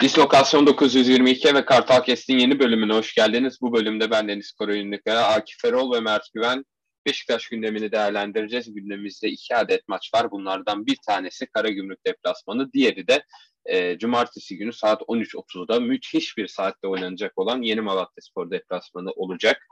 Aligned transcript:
Dislokasyon 0.00 0.66
922 0.66 1.54
ve 1.54 1.64
Kartal 1.64 2.02
Kestin 2.02 2.38
yeni 2.38 2.58
bölümüne 2.58 2.92
hoş 2.92 3.14
geldiniz. 3.14 3.58
Bu 3.60 3.72
bölümde 3.72 4.10
ben 4.10 4.28
Deniz 4.28 4.52
Koruyundukaya, 4.52 5.26
Akif 5.26 5.64
Erol 5.64 5.94
ve 5.94 6.00
Mert 6.00 6.22
Güven 6.34 6.64
Beşiktaş 7.06 7.48
gündemini 7.48 7.92
değerlendireceğiz. 7.92 8.74
Gündemimizde 8.74 9.28
iki 9.28 9.56
adet 9.56 9.88
maç 9.88 10.10
var. 10.14 10.30
Bunlardan 10.30 10.86
bir 10.86 10.96
tanesi 11.06 11.46
Karagümrük 11.46 12.06
deplasmanı, 12.06 12.72
diğeri 12.72 13.08
de 13.08 13.24
e, 13.66 13.98
Cumartesi 13.98 14.56
günü 14.56 14.72
saat 14.72 15.02
13.30'da 15.02 15.80
müthiş 15.80 16.36
bir 16.36 16.48
saatte 16.48 16.88
oynanacak 16.88 17.38
olan 17.38 17.62
Yeni 17.62 17.80
Malatya 17.80 18.22
Spor 18.22 18.50
deplasmanı 18.50 19.10
olacak. 19.10 19.66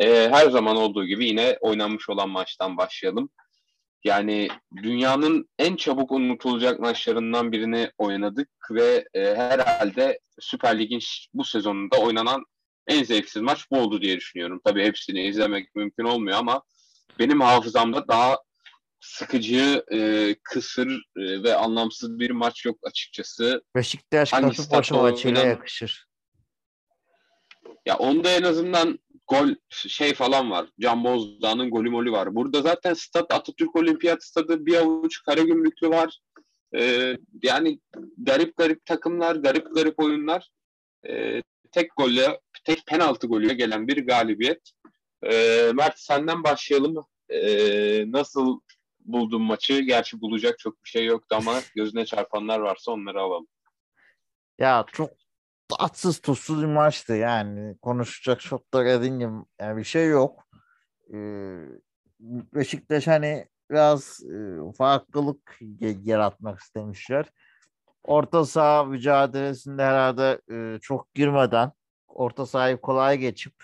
E, 0.00 0.28
her 0.30 0.50
zaman 0.50 0.76
olduğu 0.76 1.04
gibi 1.04 1.26
yine 1.26 1.58
oynanmış 1.60 2.08
olan 2.08 2.28
maçtan 2.28 2.76
başlayalım. 2.76 3.30
Yani 4.04 4.48
dünyanın 4.76 5.48
en 5.58 5.76
çabuk 5.76 6.12
unutulacak 6.12 6.80
maçlarından 6.80 7.52
birini 7.52 7.90
oynadık 7.98 8.48
ve 8.70 9.04
e, 9.14 9.34
herhalde 9.34 10.20
Süper 10.40 10.78
Lig'in 10.78 11.00
bu 11.34 11.44
sezonunda 11.44 11.96
oynanan 11.96 12.44
en 12.86 13.04
zevksiz 13.04 13.42
maç 13.42 13.70
bu 13.70 13.78
oldu 13.78 14.02
diye 14.02 14.16
düşünüyorum. 14.16 14.60
Tabii 14.64 14.84
hepsini 14.84 15.26
izlemek 15.26 15.74
mümkün 15.74 16.04
olmuyor 16.04 16.38
ama 16.38 16.62
benim 17.18 17.40
hafızamda 17.40 18.08
daha 18.08 18.38
sıkıcı, 19.00 19.84
e, 19.92 20.34
kısır 20.42 20.88
e, 21.16 21.42
ve 21.42 21.54
anlamsız 21.54 22.18
bir 22.18 22.30
maç 22.30 22.64
yok 22.64 22.78
açıkçası. 22.82 23.62
Beşiktaş 23.76 24.30
Kasımpaşa 24.30 24.96
maçıyla 24.96 25.42
yakışır. 25.42 26.06
Ya 27.86 27.96
onda 27.96 28.30
en 28.30 28.42
azından 28.42 28.98
gol 29.30 29.54
şey 29.68 30.14
falan 30.14 30.50
var. 30.50 30.66
Can 30.80 31.04
Bozdağ'ın 31.04 31.70
golü 31.70 31.90
molü 31.90 32.12
var. 32.12 32.34
Burada 32.34 32.62
zaten 32.62 32.94
stat 32.94 33.34
Atatürk 33.34 33.76
Olimpiyat 33.76 34.24
Stadı 34.24 34.66
bir 34.66 34.76
avuç 34.76 35.22
Karagümrüklü 35.22 35.88
var. 35.88 36.18
Ee, 36.78 37.16
yani 37.42 37.80
garip 38.18 38.56
garip 38.56 38.86
takımlar, 38.86 39.36
garip 39.36 39.74
garip 39.74 40.00
oyunlar. 40.00 40.50
Ee, 41.08 41.42
tek 41.72 41.96
golle, 41.96 42.40
tek 42.64 42.86
penaltı 42.86 43.26
golüyle 43.26 43.54
gelen 43.54 43.88
bir 43.88 44.06
galibiyet. 44.06 44.70
Ee, 45.22 45.70
Mert 45.74 45.98
senden 45.98 46.44
başlayalım. 46.44 47.06
Ee, 47.28 48.04
nasıl 48.12 48.60
buldun 49.00 49.42
maçı? 49.42 49.80
Gerçi 49.80 50.20
bulacak 50.20 50.58
çok 50.58 50.84
bir 50.84 50.88
şey 50.88 51.04
yoktu 51.04 51.36
ama 51.38 51.60
gözüne 51.74 52.04
çarpanlar 52.06 52.58
varsa 52.58 52.92
onları 52.92 53.20
alalım. 53.20 53.46
Ya 54.58 54.84
çok 54.92 55.10
tatsız 55.78 56.20
tuzsuz 56.20 56.62
bir 56.62 56.66
maçtı 56.66 57.12
yani. 57.14 57.76
Konuşacak 57.82 58.40
çok 58.40 58.74
da 58.74 58.84
dediğim 58.84 59.44
yani 59.60 59.76
bir 59.76 59.84
şey 59.84 60.08
yok. 60.08 60.44
Ee, 61.14 61.64
Beşiktaş 62.54 63.06
hani 63.06 63.46
biraz 63.70 64.20
e, 64.24 64.72
farklılık 64.78 65.58
yaratmak 66.04 66.60
istemişler. 66.60 67.26
Orta 68.04 68.44
saha 68.44 68.84
mücadelesinde 68.84 69.82
herhalde 69.82 70.40
e, 70.50 70.78
çok 70.80 71.14
girmeden 71.14 71.72
orta 72.08 72.46
sahayı 72.46 72.80
kolay 72.80 73.18
geçip 73.18 73.54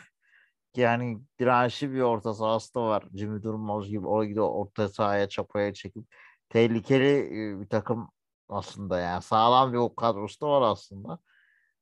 yani 0.77 1.19
dirençli 1.41 1.93
bir 1.93 2.01
orta 2.01 2.35
sahası 2.35 2.75
da 2.75 2.83
var. 2.83 3.05
Jimmy 3.15 3.43
Durmaz 3.43 3.89
gibi 3.89 4.07
o 4.07 4.25
gibi 4.25 4.41
orta 4.41 4.89
sahaya 4.89 5.29
çapaya 5.29 5.75
çekip 5.75 6.05
tehlikeli 6.49 7.19
e, 7.19 7.61
bir 7.61 7.69
takım 7.69 8.11
aslında 8.49 9.01
yani 9.01 9.23
sağlam 9.23 9.73
bir 9.73 9.97
kadrosu 9.97 10.41
da 10.41 10.49
var 10.49 10.63
aslında. 10.63 11.19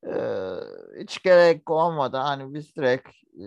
Ee, 0.06 0.56
hiç 1.00 1.22
gerek 1.22 1.70
olmadan 1.70 2.24
hani 2.24 2.54
biz 2.54 2.76
direkt 2.76 3.08
e, 3.40 3.46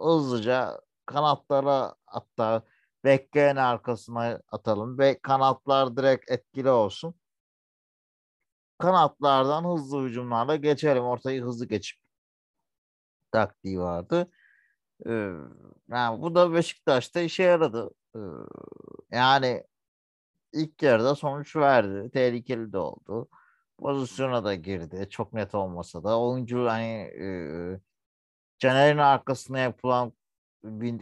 hızlıca 0.00 0.80
kanatlara 1.06 1.94
hatta 2.06 2.62
bekleyen 3.04 3.56
arkasına 3.56 4.40
atalım 4.52 4.98
ve 4.98 5.20
kanatlar 5.22 5.96
direkt 5.96 6.30
etkili 6.30 6.70
olsun. 6.70 7.14
Kanatlardan 8.78 9.64
hızlı 9.64 10.02
hücumlarla 10.06 10.56
geçelim. 10.56 11.04
Ortayı 11.04 11.42
hızlı 11.42 11.66
geçip 11.66 12.00
taktiği 13.32 13.80
vardı. 13.80 14.30
Ee, 15.06 15.32
yani 15.88 16.22
bu 16.22 16.34
da 16.34 16.52
Beşiktaş'ta 16.54 17.20
işe 17.20 17.42
yaradı. 17.42 17.90
Ee, 18.16 18.20
yani 19.10 19.64
ilk 20.52 20.82
yarıda 20.82 21.14
sonuç 21.14 21.56
verdi. 21.56 22.10
Tehlikeli 22.10 22.72
de 22.72 22.78
oldu 22.78 23.28
pozisyona 23.78 24.44
da 24.44 24.54
girdi. 24.54 25.06
Çok 25.10 25.32
net 25.32 25.54
olmasa 25.54 26.04
da. 26.04 26.20
Oyuncu 26.20 26.66
hani 26.68 27.10
e, 27.20 27.26
Caner'in 28.58 28.98
arkasına 28.98 29.58
yapılan 29.58 30.12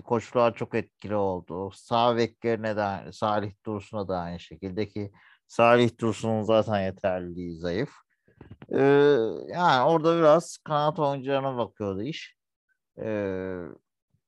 koşular 0.05 0.55
çok 0.55 0.75
etkili 0.75 1.15
oldu. 1.15 1.71
Sağ 1.75 2.17
beklerine 2.17 2.77
de 2.77 3.13
Salih 3.13 3.53
Dursun'a 3.67 4.09
da 4.09 4.19
aynı 4.19 4.41
şekilde 4.41 4.89
ki 4.89 5.13
Salih 5.47 5.99
Dursun'un 6.01 6.43
zaten 6.43 6.81
yeterliliği 6.81 7.57
zayıf. 7.57 7.91
Ee, 8.73 8.79
yani 9.49 9.85
orada 9.85 10.19
biraz 10.19 10.59
kanat 10.65 10.99
oyuncularına 10.99 11.57
bakıyordu 11.57 12.03
iş. 12.03 12.37
Ee, 13.03 13.63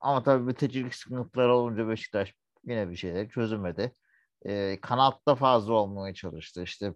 ama 0.01 0.23
tabii 0.23 0.49
biticilik 0.49 0.95
sıkıntıları 0.95 1.55
olunca 1.55 1.89
Beşiktaş 1.89 2.35
yine 2.65 2.91
bir 2.91 2.97
şeyler 2.97 3.29
çözümedi. 3.29 3.95
Ee, 4.47 4.79
kanatta 4.83 5.35
fazla 5.35 5.73
olmaya 5.73 6.15
çalıştı. 6.15 6.63
İşte 6.63 6.95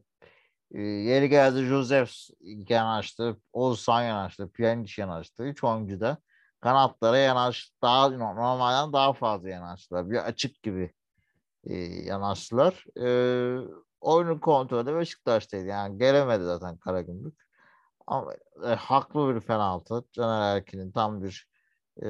e, 0.74 0.80
yeri 0.82 1.28
geldi 1.28 1.64
Joseph 1.64 2.10
yanaştı, 2.68 3.36
Oğuzhan 3.52 4.02
yanaştı, 4.02 4.50
Pjanic 4.52 5.02
yanaştı. 5.02 5.42
Üç 5.42 5.64
oyuncu 5.64 6.00
da 6.00 6.18
kanatlara 6.60 7.18
yanaş 7.18 7.72
daha 7.82 8.08
normalden 8.10 8.92
daha 8.92 9.12
fazla 9.12 9.48
yanaştılar. 9.48 10.10
Bir 10.10 10.16
açık 10.16 10.62
gibi 10.62 10.92
e, 11.64 11.74
yanaştılar. 11.76 12.84
E, 13.00 13.08
oyunun 14.00 14.38
kontrolü 14.38 14.96
Beşiktaş'taydı. 14.96 15.66
Yani 15.66 15.98
gelemedi 15.98 16.44
zaten 16.44 16.76
Karagümrük. 16.76 17.48
Ama 18.06 18.32
e, 18.64 18.68
haklı 18.68 19.34
bir 19.34 19.40
penaltı. 19.40 20.04
Caner 20.12 20.56
Erkin'in 20.56 20.92
tam 20.92 21.22
bir 21.22 21.48
e, 22.02 22.08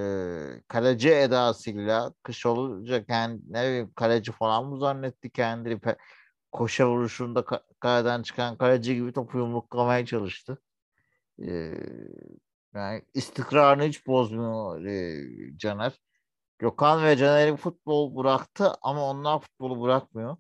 kaleci 0.68 1.10
edasıyla 1.10 2.12
kış 2.22 2.46
olacak 2.46 3.04
yani 3.08 3.40
ne 3.48 3.62
bileyim 3.62 3.92
kaleci 3.94 4.32
falan 4.32 4.66
mı 4.66 4.78
zannetti 4.78 5.30
kendini 5.30 5.80
koşa 6.52 6.88
vuruşunda 6.88 7.44
kaleden 7.80 8.22
çıkan 8.22 8.56
kaleci 8.58 8.94
gibi 8.94 9.12
topu 9.12 9.38
yumruklamaya 9.38 10.06
çalıştı. 10.06 10.62
Ee, 11.42 11.74
yani 12.74 13.02
istikrarını 13.14 13.82
hiç 13.84 14.06
bozmuyor 14.06 14.84
e, 14.84 15.58
Caner. 15.58 16.00
Gökhan 16.58 17.04
ve 17.04 17.16
Caner'i 17.16 17.56
futbol 17.56 18.16
bıraktı 18.16 18.72
ama 18.82 19.02
onlar 19.10 19.40
futbolu 19.40 19.82
bırakmıyor. 19.82 20.36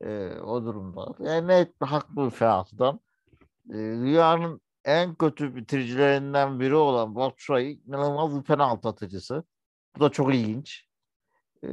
E, 0.00 0.28
o 0.40 0.64
durumda. 0.64 1.14
Yani 1.18 1.48
net 1.48 1.74
haklı 1.80 2.26
bir 2.26 2.30
Ferhat'tan. 2.30 3.00
E, 3.70 3.74
dünyanın 3.74 4.60
en 4.84 5.14
kötü 5.14 5.56
bitiricilerinden 5.56 6.60
biri 6.60 6.74
olan 6.74 7.14
Batshuayi 7.14 7.82
inanılmaz 7.86 8.38
bir 8.38 8.42
penaltı 8.42 8.88
atıcısı. 8.88 9.44
Bu 9.96 10.00
da 10.00 10.10
çok 10.10 10.34
ilginç 10.34 10.89
e, 11.64 11.68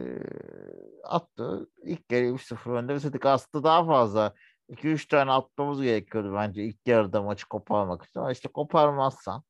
attı. 1.03 1.69
İlk 1.83 2.11
yarı 2.11 2.25
3-0 2.25 2.71
önde 2.71 2.95
bitirdik. 2.95 3.25
Aslında 3.25 3.63
daha 3.63 3.85
fazla 3.85 4.33
2-3 4.69 5.07
tane 5.07 5.31
atmamız 5.31 5.81
gerekiyordu 5.81 6.33
bence 6.35 6.63
ilk 6.63 6.87
yarıda 6.87 7.21
maçı 7.21 7.47
koparmak 7.49 8.05
için. 8.05 8.19
Ama 8.19 8.31
işte 8.31 8.49
koparmazsan 8.49 9.43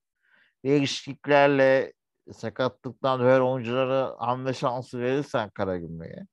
değişikliklerle 0.65 1.93
sakatlıktan 2.33 3.19
her 3.19 3.39
oyunculara 3.39 4.15
hamle 4.19 4.53
şansı 4.53 4.99
verirsen 4.99 5.49
Karagümrük'e 5.49 6.27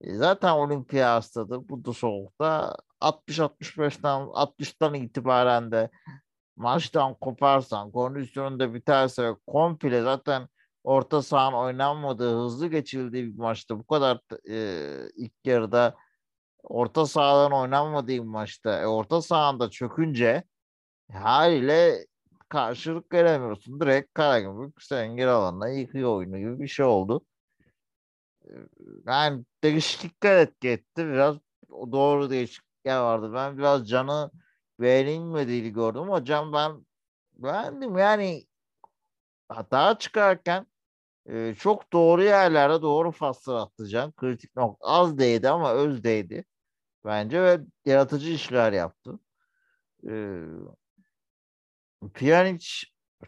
e, 0.00 0.14
zaten 0.14 0.50
olimpiya 0.52 1.14
hastadır. 1.14 1.68
Bu 1.68 1.84
da 1.84 1.92
soğukta 1.92 2.76
60-65'ten 3.00 4.20
60'tan 4.20 4.96
itibaren 4.96 5.72
de 5.72 5.90
maçtan 6.56 7.14
koparsan, 7.14 7.92
kondisyonunda 7.92 8.74
biterse 8.74 9.34
komple 9.46 10.02
zaten 10.02 10.48
orta 10.84 11.22
sahanın 11.22 11.56
oynanmadığı, 11.56 12.36
hızlı 12.44 12.68
geçildiği 12.68 13.32
bir 13.32 13.38
maçta 13.38 13.78
bu 13.78 13.86
kadar 13.86 14.20
e, 14.50 15.10
ilk 15.16 15.32
yarıda 15.44 15.96
orta 16.62 17.06
sahadan 17.06 17.52
oynanmadığı 17.52 18.08
bir 18.08 18.20
maçta 18.20 18.80
e, 18.80 18.86
orta 18.86 19.22
sahanda 19.22 19.70
çökünce 19.70 20.44
haliyle 21.12 22.06
karşılık 22.48 23.12
veremiyorsun. 23.12 23.80
Direkt 23.80 24.14
Karagümrük 24.14 24.82
Sengir 24.82 25.26
alanına 25.26 25.68
yıkıyor 25.68 26.16
oyunu 26.16 26.38
gibi 26.38 26.60
bir 26.60 26.68
şey 26.68 26.86
oldu. 26.86 27.24
Yani 29.06 29.44
değişiklikler 29.64 30.36
etki 30.36 30.68
etti. 30.68 31.06
Biraz 31.06 31.36
doğru 31.70 32.30
değişiklikler 32.30 32.98
vardı. 32.98 33.32
Ben 33.34 33.58
biraz 33.58 33.88
canı 33.88 34.30
beğenilmediğini 34.80 35.72
gördüm 35.72 36.00
ama 36.00 36.24
can 36.24 36.52
ben 36.52 36.86
beğendim. 37.36 37.98
Yani 37.98 38.46
hata 39.48 39.98
çıkarken 39.98 40.66
e, 41.26 41.54
çok 41.58 41.92
doğru 41.92 42.22
yerlerde 42.22 42.82
doğru 42.82 43.12
faslar 43.12 43.56
atlayacağım. 43.56 44.12
Kritik 44.12 44.56
nokta 44.56 44.86
az 44.86 45.18
değdi 45.18 45.48
ama 45.48 45.72
öz 45.72 46.04
değdi 46.04 46.44
bence 47.04 47.42
ve 47.42 47.60
yaratıcı 47.84 48.30
işler 48.30 48.72
yaptı. 48.72 49.18
E, 50.08 50.12
Pjanic 52.14 52.66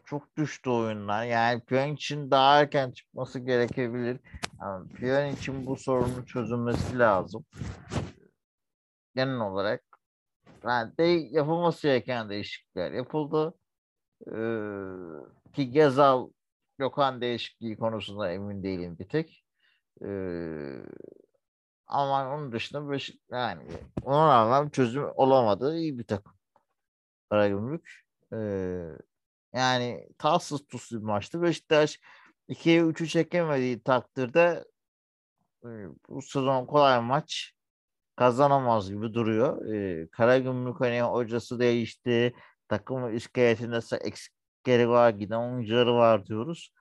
çok 0.04 0.36
düştü 0.36 0.70
oyundan. 0.70 1.24
Yani 1.24 1.60
Pjanic'in 1.64 2.30
daha 2.30 2.60
erken 2.60 2.90
çıkması 2.90 3.38
gerekebilir. 3.38 4.20
Yani 4.60 4.88
Pjanic'in 4.88 5.66
bu 5.66 5.76
sorunun 5.76 6.24
çözülmesi 6.24 6.98
lazım. 6.98 7.44
Genel 9.14 9.40
olarak 9.40 9.84
yani 10.64 10.98
de, 10.98 11.04
yapılması 11.04 11.86
gereken 11.86 12.28
değişiklikler 12.28 12.92
yapıldı. 12.92 13.54
Ee, 14.26 15.52
ki 15.52 15.70
Gezal 15.70 16.28
Gökhan 16.78 17.20
değişikliği 17.20 17.76
konusunda 17.76 18.32
emin 18.32 18.62
değilim 18.62 18.98
bir 18.98 19.08
tek. 19.08 19.44
Ee, 20.04 20.82
ama 21.86 22.34
onun 22.34 22.52
dışında 22.52 22.90
Beşik, 22.90 23.22
yani 23.30 23.62
ona 24.02 24.28
rağmen 24.28 24.70
çözüm 24.70 25.04
olamadı. 25.14 25.76
iyi 25.76 25.98
bir 25.98 26.04
takım. 26.06 26.32
Karagümrük. 27.30 28.04
Ee, 28.32 28.36
yani 29.54 30.08
tatsız 30.18 30.66
tuzsuz 30.66 31.00
bir 31.00 31.06
maçtı. 31.06 31.42
Beşiktaş 31.42 32.00
2'ye 32.48 32.82
3'ü 32.82 33.06
çekemediği 33.08 33.82
takdirde 33.82 34.64
e, 35.64 35.68
bu 36.08 36.22
sezon 36.22 36.66
kolay 36.66 37.00
maç 37.00 37.52
kazanamaz 38.16 38.90
gibi 38.90 39.14
duruyor. 39.14 39.66
Ee, 39.66 40.08
Karagümrük 40.10 40.80
hani 40.80 41.02
hocası 41.02 41.58
değişti. 41.58 42.34
Takım 42.68 43.16
iskeletinde 43.16 43.80
eksikleri 44.66 44.88
var, 44.88 45.10
giden 45.10 45.52
oyuncuları 45.52 45.94
var 45.94 46.26
diyoruz. 46.26 46.72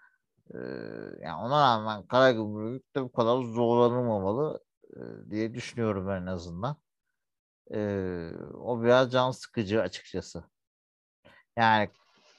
Ee, 0.54 0.58
yani 1.22 1.42
ona 1.42 1.62
rağmen 1.62 2.08
Karagümrük 2.08 2.96
de 2.96 3.04
bu 3.04 3.12
kadar 3.12 3.38
zorlanılmamalı 3.42 4.60
e, 4.94 5.00
diye 5.30 5.54
düşünüyorum 5.54 6.10
en 6.10 6.26
azından. 6.26 6.78
Ee, 7.74 8.32
o 8.54 8.84
biraz 8.84 9.12
can 9.12 9.32
sıkıcı 9.32 9.82
açıkçası. 9.82 10.44
Yani 11.58 11.90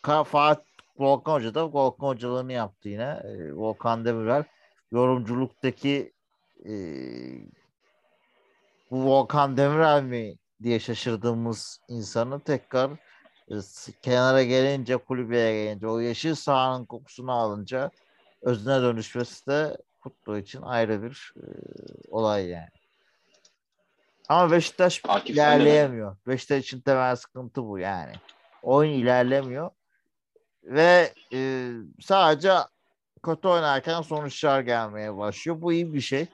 Fatih 0.03 0.65
Volkan 0.99 1.35
Hoca 1.35 1.55
da 1.55 1.73
Volkan 1.73 2.07
hocalığını 2.07 2.53
yaptı 2.53 2.89
yine. 2.89 3.21
Ee, 3.25 3.53
Volkan 3.53 4.05
Demirel 4.05 4.45
yorumculuktaki 4.93 6.13
e, 6.65 6.73
bu 8.91 9.05
Volkan 9.05 9.57
Demirel 9.57 10.03
mi 10.03 10.37
diye 10.63 10.81
şaşırdığımız 10.81 11.81
insanı 11.89 12.41
tekrar 12.41 12.91
kenara 14.03 14.43
gelince 14.43 14.97
kulübeye 14.97 15.65
gelince 15.65 15.87
o 15.87 16.01
yeşil 16.01 16.35
sahanın 16.35 16.85
kokusunu 16.85 17.33
alınca 17.33 17.91
özüne 18.43 18.83
dönüşmesi 18.83 19.47
de 19.47 19.77
futbol 20.01 20.37
için 20.37 20.63
ayrı 20.63 21.03
bir 21.03 21.35
e, 21.37 21.45
olay 22.09 22.47
yani. 22.47 22.69
Ama 24.29 24.51
Beşiktaş 24.51 25.03
Akif 25.09 25.37
ilerleyemiyor. 25.37 26.17
Beşiktaş 26.27 26.65
için 26.65 26.81
temel 26.81 27.17
sıkıntı 27.17 27.65
bu 27.65 27.79
yani. 27.79 28.13
Oyun 28.63 28.93
ilerlemiyor. 28.93 29.71
Ve 30.65 31.13
e, 31.33 31.71
sadece 32.01 32.53
kötü 33.23 33.49
oynarken 33.49 34.03
sonuçlar 34.03 34.61
gelmeye 34.61 35.17
başlıyor. 35.17 35.61
Bu 35.61 35.73
iyi 35.73 35.95
bir 35.95 36.01
şey. 36.01 36.27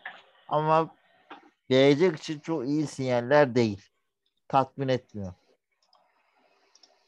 Ama 0.49 0.95
gelecek 1.69 2.17
için 2.17 2.41
çok 2.41 2.67
iyi 2.67 2.87
sinyaller 2.87 3.55
değil. 3.55 3.89
Tatmin 4.49 4.89
etmiyor. 4.89 5.33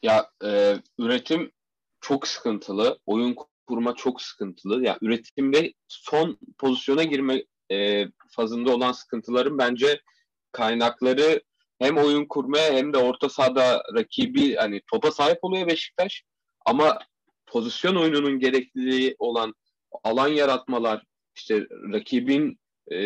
Ya 0.04 0.30
e, 0.44 0.76
üretim 0.98 1.52
çok 2.00 2.28
sıkıntılı. 2.28 2.98
Oyun 3.06 3.36
kurma 3.66 3.94
çok 3.94 4.22
sıkıntılı. 4.22 4.84
Ya 4.84 4.98
üretimde 5.02 5.72
son 5.88 6.38
pozisyona 6.58 7.04
girme 7.04 7.44
e, 7.72 8.06
fazında 8.28 8.74
olan 8.74 8.92
sıkıntıların 8.92 9.58
bence 9.58 10.00
kaynakları 10.52 11.42
hem 11.78 11.96
oyun 11.96 12.24
kurmaya 12.24 12.72
hem 12.72 12.92
de 12.92 12.98
orta 12.98 13.28
sahada 13.28 13.82
rakibi 13.94 14.54
hani 14.54 14.80
topa 14.92 15.10
sahip 15.10 15.38
oluyor 15.42 15.66
Beşiktaş 15.66 16.24
ama 16.66 16.98
pozisyon 17.46 17.96
oyununun 17.96 18.38
gerekliliği 18.38 19.16
olan 19.18 19.54
alan 20.04 20.28
yaratmalar 20.28 21.04
işte 21.36 21.66
rakibin 21.92 22.58
e, 22.92 22.98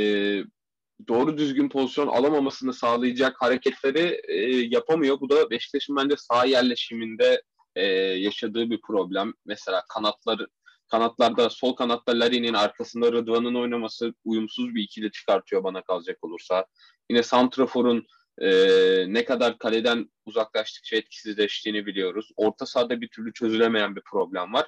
doğru 1.08 1.38
düzgün 1.38 1.68
pozisyon 1.68 2.06
alamamasını 2.06 2.72
sağlayacak 2.72 3.36
hareketleri 3.42 4.20
e, 4.28 4.34
yapamıyor. 4.56 5.20
Bu 5.20 5.30
da 5.30 5.50
Beşiktaş'ın 5.50 5.96
bence 5.96 6.14
sağ 6.18 6.44
yerleşiminde 6.44 7.42
e, 7.76 7.86
yaşadığı 7.96 8.70
bir 8.70 8.80
problem. 8.80 9.32
Mesela 9.46 9.82
kanatlar 9.88 10.46
kanatlarda 10.90 11.50
sol 11.50 11.76
kanatta 11.76 12.12
Larin'in 12.20 12.54
arkasında 12.54 13.12
Rıdvan'ın 13.12 13.54
oynaması 13.54 14.14
uyumsuz 14.24 14.74
bir 14.74 14.82
ikili 14.82 15.10
çıkartıyor 15.10 15.64
bana 15.64 15.82
kalacak 15.82 16.18
olursa. 16.22 16.66
Yine 17.10 17.22
Santrafor'un 17.22 18.06
e, 18.40 18.48
ne 19.08 19.24
kadar 19.24 19.58
kaleden 19.58 20.10
uzaklaştıkça 20.26 20.96
etkisizleştiğini 20.96 21.86
biliyoruz. 21.86 22.30
Orta 22.36 22.66
sahada 22.66 23.00
bir 23.00 23.08
türlü 23.08 23.32
çözülemeyen 23.32 23.96
bir 23.96 24.02
problem 24.10 24.52
var. 24.52 24.66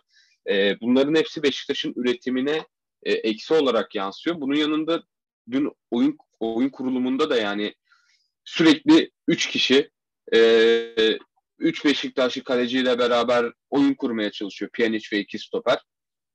E, 0.50 0.80
bunların 0.80 1.14
hepsi 1.14 1.42
Beşiktaş'ın 1.42 1.94
üretimine 1.96 2.66
e, 3.02 3.12
eksi 3.12 3.54
olarak 3.54 3.94
yansıyor. 3.94 4.40
Bunun 4.40 4.54
yanında 4.54 5.02
dün 5.50 5.72
oyun 5.90 6.18
oyun 6.40 6.68
kurulumunda 6.68 7.30
da 7.30 7.36
yani 7.36 7.74
sürekli 8.44 9.10
3 9.28 9.48
kişi 9.48 9.90
e, 10.34 11.18
3 11.58 11.84
Beşiktaşlı 11.84 12.44
kaleciyle 12.44 12.98
beraber 12.98 13.52
oyun 13.70 13.94
kurmaya 13.94 14.30
çalışıyor. 14.30 14.70
Pjanic 14.70 15.08
ve 15.12 15.20
iki 15.20 15.38
stoper. 15.38 15.78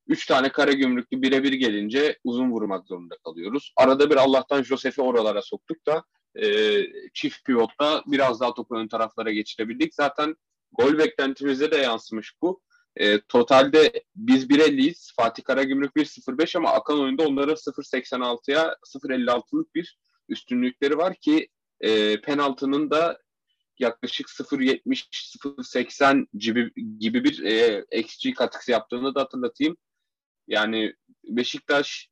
Üç 0.07 0.25
tane 0.25 0.51
kara 0.51 0.71
gümrüklü 0.71 1.21
birebir 1.21 1.53
gelince 1.53 2.19
uzun 2.23 2.51
vurmak 2.51 2.88
zorunda 2.88 3.17
kalıyoruz. 3.23 3.73
Arada 3.77 4.09
bir 4.09 4.15
Allah'tan 4.15 4.63
Josef'i 4.63 5.01
oralara 5.01 5.41
soktuk 5.41 5.85
da 5.85 6.03
e, 6.35 6.79
çift 7.13 7.45
pivotta 7.45 8.03
biraz 8.07 8.39
daha 8.39 8.53
topu 8.53 8.75
ön 8.75 8.88
taraflara 8.88 9.31
geçirebildik. 9.31 9.95
Zaten 9.95 10.35
gol 10.71 10.97
beklentimizde 10.97 11.71
de 11.71 11.77
yansımış 11.77 12.33
bu. 12.41 12.62
E, 12.97 13.21
totalde 13.21 14.03
biz 14.15 14.50
1.50'yiz. 14.50 15.13
Fatih 15.15 15.44
Karagümrük 15.44 15.95
1.05 15.95 16.57
ama 16.57 16.71
akan 16.71 17.00
oyunda 17.00 17.24
onların 17.24 17.56
0.86'ya 17.56 18.75
0.56'lık 18.95 19.75
bir 19.75 19.97
üstünlükleri 20.30 20.97
var 20.97 21.15
ki 21.15 21.50
e, 21.81 22.21
penaltının 22.21 22.89
da 22.89 23.19
yaklaşık 23.80 24.27
0.70 24.27 24.81
0.80 25.44 26.27
gibi 26.33 26.71
gibi 27.00 27.24
bir 27.24 27.44
e, 27.44 27.86
XG 27.92 28.33
katkısı 28.36 28.71
yaptığını 28.71 29.15
da 29.15 29.21
hatırlatayım. 29.21 29.77
Yani 30.48 30.94
Beşiktaş 31.24 32.09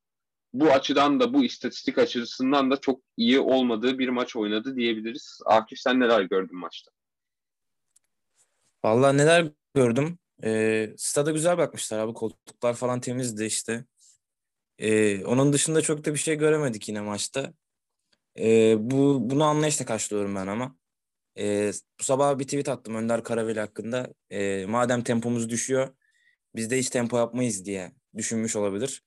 bu 0.52 0.72
açıdan 0.72 1.20
da 1.20 1.34
bu 1.34 1.44
istatistik 1.44 1.98
açısından 1.98 2.70
da 2.70 2.76
çok 2.76 3.00
iyi 3.16 3.40
olmadığı 3.40 3.98
bir 3.98 4.08
maç 4.08 4.36
oynadı 4.36 4.76
diyebiliriz. 4.76 5.40
Akif 5.46 5.78
sen 5.78 6.00
neler 6.00 6.22
gördün 6.22 6.56
maçta? 6.56 6.90
Vallahi 8.84 9.16
neler 9.16 9.46
gördüm. 9.74 10.18
E, 10.44 10.90
stada 10.96 11.30
güzel 11.30 11.58
bakmışlar 11.58 11.98
abi. 11.98 12.14
Koltuklar 12.14 12.74
falan 12.74 13.00
temizdi 13.00 13.44
işte. 13.44 13.84
E, 14.78 15.24
onun 15.24 15.52
dışında 15.52 15.82
çok 15.82 16.04
da 16.04 16.12
bir 16.14 16.18
şey 16.18 16.36
göremedik 16.36 16.88
yine 16.88 17.00
maçta. 17.00 17.54
E, 18.38 18.76
bu 18.90 19.30
bunu 19.30 19.44
anlayışla 19.44 19.84
karşılıyorum 19.84 20.34
ben 20.34 20.46
ama. 20.46 20.76
E, 21.38 21.72
bu 22.00 22.04
sabah 22.04 22.38
bir 22.38 22.44
tweet 22.44 22.68
attım 22.68 22.94
Önder 22.94 23.24
Karaveli 23.24 23.60
hakkında. 23.60 24.14
E, 24.30 24.66
madem 24.66 25.02
tempomuz 25.02 25.50
düşüyor 25.50 25.94
biz 26.56 26.70
de 26.70 26.78
hiç 26.78 26.90
tempo 26.90 27.18
yapmayız 27.18 27.64
diye 27.64 27.92
düşünmüş 28.16 28.56
olabilir. 28.56 29.04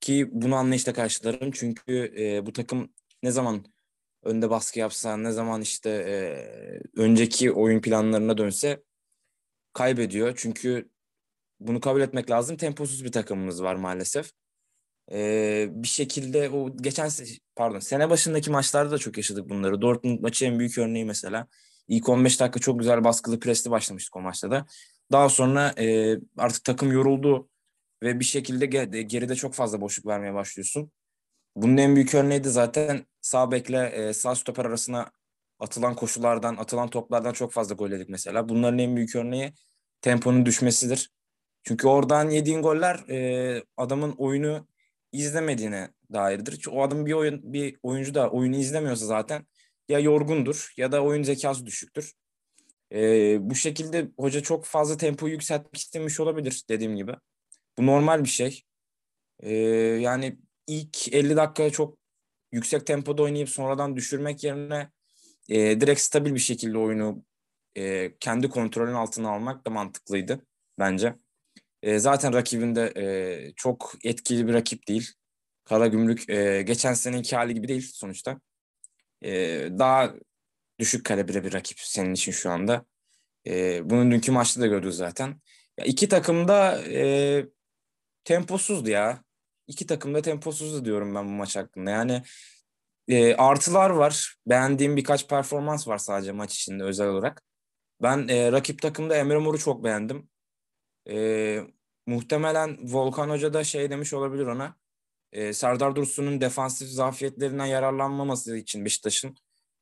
Ki 0.00 0.28
bunu 0.32 0.56
anlayışla 0.56 0.92
karşılarım. 0.92 1.50
Çünkü 1.50 2.14
e, 2.18 2.46
bu 2.46 2.52
takım 2.52 2.92
ne 3.22 3.30
zaman 3.30 3.64
önde 4.22 4.50
baskı 4.50 4.78
yapsa, 4.78 5.16
ne 5.16 5.32
zaman 5.32 5.60
işte 5.60 5.90
e, 5.90 6.20
önceki 7.00 7.52
oyun 7.52 7.80
planlarına 7.80 8.38
dönse 8.38 8.82
kaybediyor. 9.72 10.32
Çünkü 10.36 10.90
bunu 11.60 11.80
kabul 11.80 12.00
etmek 12.00 12.30
lazım. 12.30 12.56
Temposuz 12.56 13.04
bir 13.04 13.12
takımımız 13.12 13.62
var 13.62 13.74
maalesef. 13.74 14.32
Ee, 15.12 15.68
bir 15.70 15.88
şekilde 15.88 16.50
o 16.50 16.76
geçen 16.76 17.10
pardon 17.56 17.78
sene 17.78 18.10
başındaki 18.10 18.50
maçlarda 18.50 18.90
da 18.90 18.98
çok 18.98 19.16
yaşadık 19.16 19.48
bunları. 19.48 19.82
Dortmund 19.82 20.20
maçı 20.20 20.44
en 20.44 20.58
büyük 20.58 20.78
örneği 20.78 21.04
mesela. 21.04 21.46
İlk 21.88 22.08
15 22.08 22.40
dakika 22.40 22.60
çok 22.60 22.78
güzel 22.78 23.04
baskılı 23.04 23.40
presli 23.40 23.70
başlamıştık 23.70 24.16
o 24.16 24.20
maçta 24.20 24.50
da. 24.50 24.66
Daha 25.12 25.28
sonra 25.28 25.74
e, 25.78 26.16
artık 26.38 26.64
takım 26.64 26.92
yoruldu 26.92 27.48
ve 28.02 28.20
bir 28.20 28.24
şekilde 28.24 28.66
geride 29.02 29.34
çok 29.34 29.54
fazla 29.54 29.80
boşluk 29.80 30.06
vermeye 30.06 30.34
başlıyorsun. 30.34 30.92
Bunun 31.56 31.76
en 31.76 31.96
büyük 31.96 32.14
örneği 32.14 32.44
de 32.44 32.48
zaten 32.50 33.06
sağ 33.20 33.50
bekle 33.50 33.86
e, 33.86 34.12
sağ 34.12 34.34
stoper 34.34 34.64
arasına 34.64 35.10
atılan 35.58 35.96
koşulardan, 35.96 36.56
atılan 36.56 36.88
toplardan 36.88 37.32
çok 37.32 37.52
fazla 37.52 37.74
gol 37.74 37.90
yedik 37.90 38.08
mesela. 38.08 38.48
Bunların 38.48 38.78
en 38.78 38.96
büyük 38.96 39.16
örneği 39.16 39.52
temponun 40.00 40.46
düşmesidir. 40.46 41.10
Çünkü 41.62 41.88
oradan 41.88 42.30
yediğin 42.30 42.62
goller 42.62 43.08
e, 43.08 43.62
adamın 43.76 44.14
oyunu 44.18 44.66
izlemediğine 45.12 45.88
dairdir. 46.12 46.66
O 46.70 46.82
adam 46.82 47.06
bir 47.06 47.12
oyun 47.12 47.52
bir 47.52 47.76
oyuncu 47.82 48.14
da 48.14 48.30
oyunu 48.30 48.56
izlemiyorsa 48.56 49.06
zaten 49.06 49.46
ya 49.88 49.98
yorgundur 49.98 50.72
ya 50.76 50.92
da 50.92 51.04
oyun 51.04 51.22
zekası 51.22 51.66
düşüktür. 51.66 52.12
E, 52.92 53.00
bu 53.50 53.54
şekilde 53.54 54.08
hoca 54.18 54.42
çok 54.42 54.64
fazla 54.64 54.96
tempo 54.96 55.28
yükseltmek 55.28 55.76
istemiş 55.76 56.20
olabilir 56.20 56.64
dediğim 56.68 56.96
gibi. 56.96 57.14
Bu 57.78 57.86
normal 57.86 58.24
bir 58.24 58.28
şey. 58.28 58.62
E, 59.40 59.54
yani 60.00 60.38
ilk 60.66 61.14
50 61.14 61.36
dakika 61.36 61.70
çok 61.70 61.98
yüksek 62.52 62.86
tempoda 62.86 63.22
oynayıp 63.22 63.48
sonradan 63.48 63.96
düşürmek 63.96 64.44
yerine 64.44 64.90
e, 65.48 65.80
direkt 65.80 66.00
stabil 66.00 66.34
bir 66.34 66.38
şekilde 66.38 66.78
oyunu 66.78 67.24
e, 67.76 68.12
kendi 68.20 68.48
kontrolün 68.48 68.94
altına 68.94 69.30
almak 69.30 69.66
da 69.66 69.70
mantıklıydı 69.70 70.46
bence. 70.78 71.14
E, 71.82 71.98
zaten 71.98 72.34
rakibinde 72.34 72.92
e, 72.96 73.52
çok 73.56 73.94
etkili 74.04 74.48
bir 74.48 74.54
rakip 74.54 74.88
değil. 74.88 75.12
Karagümrük 75.64 76.30
e, 76.30 76.62
geçen 76.62 76.94
seneki 76.94 77.36
hali 77.36 77.54
gibi 77.54 77.68
değil 77.68 77.90
sonuçta. 77.94 78.40
E, 79.22 79.30
daha 79.78 80.14
düşük 80.78 81.06
kalibre 81.06 81.44
bir 81.44 81.52
rakip 81.52 81.80
senin 81.80 82.14
için 82.14 82.32
şu 82.32 82.50
anda. 82.50 82.86
E, 83.46 83.80
bunu 83.90 84.10
dünkü 84.10 84.32
maçta 84.32 84.60
da 84.60 84.66
gördük 84.66 84.92
zaten. 84.92 85.40
Ya 85.78 85.84
iki 85.84 86.08
takım 86.08 86.48
da 86.48 86.82
e, 86.82 87.46
temposuzdu 88.24 88.90
ya. 88.90 89.24
İki 89.66 89.86
takım 89.86 90.14
da 90.14 90.22
temposuzdu 90.22 90.84
diyorum 90.84 91.14
ben 91.14 91.26
bu 91.26 91.30
maç 91.30 91.56
hakkında. 91.56 91.90
Yani 91.90 92.22
e, 93.08 93.34
artılar 93.34 93.90
var. 93.90 94.36
Beğendiğim 94.46 94.96
birkaç 94.96 95.28
performans 95.28 95.88
var 95.88 95.98
sadece 95.98 96.32
maç 96.32 96.54
içinde 96.54 96.84
özel 96.84 97.08
olarak. 97.08 97.42
Ben 98.02 98.28
e, 98.28 98.52
rakip 98.52 98.82
takımda 98.82 99.16
Emre 99.16 99.38
Mor'u 99.38 99.58
çok 99.58 99.84
beğendim. 99.84 100.28
E, 101.10 101.60
muhtemelen 102.06 102.78
Volkan 102.92 103.30
Hoca 103.30 103.54
da 103.54 103.64
şey 103.64 103.90
demiş 103.90 104.12
olabilir 104.12 104.46
ona. 104.46 104.76
E, 105.32 105.52
Serdar 105.52 105.96
Dursun'un 105.96 106.40
defansif 106.40 106.88
zafiyetlerinden 106.88 107.66
yararlanmaması 107.66 108.56
için 108.56 108.84
Beşiktaş'ın 108.84 109.36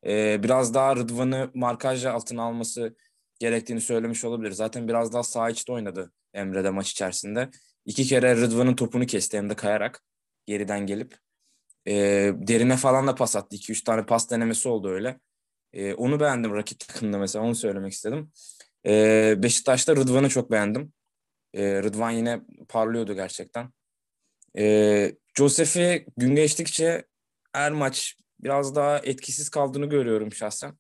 e, 0.07 0.43
biraz 0.43 0.75
daha 0.75 0.97
Rıdvan'ı 0.97 1.51
markajla 1.55 2.13
altına 2.13 2.43
alması 2.43 2.97
gerektiğini 3.39 3.81
söylemiş 3.81 4.25
olabilir. 4.25 4.53
Zaten 4.53 4.89
biraz 4.89 5.13
daha 5.13 5.23
sağ 5.23 5.51
içte 5.51 5.73
oynadı 5.73 6.13
Emre'de 6.35 6.71
maç 6.71 6.91
içerisinde. 6.91 7.51
İki 7.85 8.05
kere 8.05 8.37
Rıdvan'ın 8.37 8.77
topunu 8.77 9.07
kesti 9.07 9.37
hem 9.39 9.51
de 9.51 9.55
kayarak 9.57 10.03
geriden 10.47 10.87
gelip. 10.87 11.26
E, 11.89 11.93
derine 12.35 12.77
falan 12.77 13.07
da 13.07 13.15
pas 13.15 13.37
attı. 13.37 13.57
2-3 13.57 13.85
tane 13.85 14.07
pas 14.07 14.31
denemesi 14.31 14.69
oldu 14.69 14.91
öyle. 14.91 15.21
E, 15.73 15.95
onu 15.95 16.21
beğendim 16.21 16.55
rakip 16.55 16.81
takımda 16.81 17.19
mesela 17.19 17.45
onu 17.45 17.55
söylemek 17.55 17.93
istedim. 17.93 18.33
E, 18.87 19.35
Beşiktaş'ta 19.39 19.97
Rıdvan'ı 19.97 20.29
çok 20.29 20.51
beğendim. 20.51 20.93
E, 21.55 21.83
Rıdvan 21.83 22.11
yine 22.11 22.41
parlıyordu 22.69 23.15
gerçekten. 23.15 23.73
E, 24.59 25.13
Josef'i 25.39 26.07
gün 26.17 26.35
geçtikçe 26.35 27.05
her 27.53 27.73
maç 27.73 28.17
biraz 28.41 28.75
daha 28.75 28.99
etkisiz 28.99 29.49
kaldığını 29.49 29.87
görüyorum 29.87 30.33
şahsen. 30.33 30.79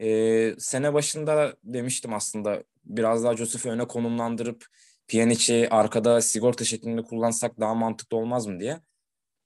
E, 0.00 0.54
sene 0.58 0.94
başında 0.94 1.56
demiştim 1.64 2.14
aslında 2.14 2.64
biraz 2.84 3.24
daha 3.24 3.36
Josef'i 3.36 3.70
öne 3.70 3.86
konumlandırıp 3.86 4.66
Pjanic'i 5.08 5.68
arkada 5.70 6.20
sigorta 6.20 6.64
şeklinde 6.64 7.02
kullansak 7.02 7.60
daha 7.60 7.74
mantıklı 7.74 8.16
olmaz 8.16 8.46
mı 8.46 8.60
diye. 8.60 8.80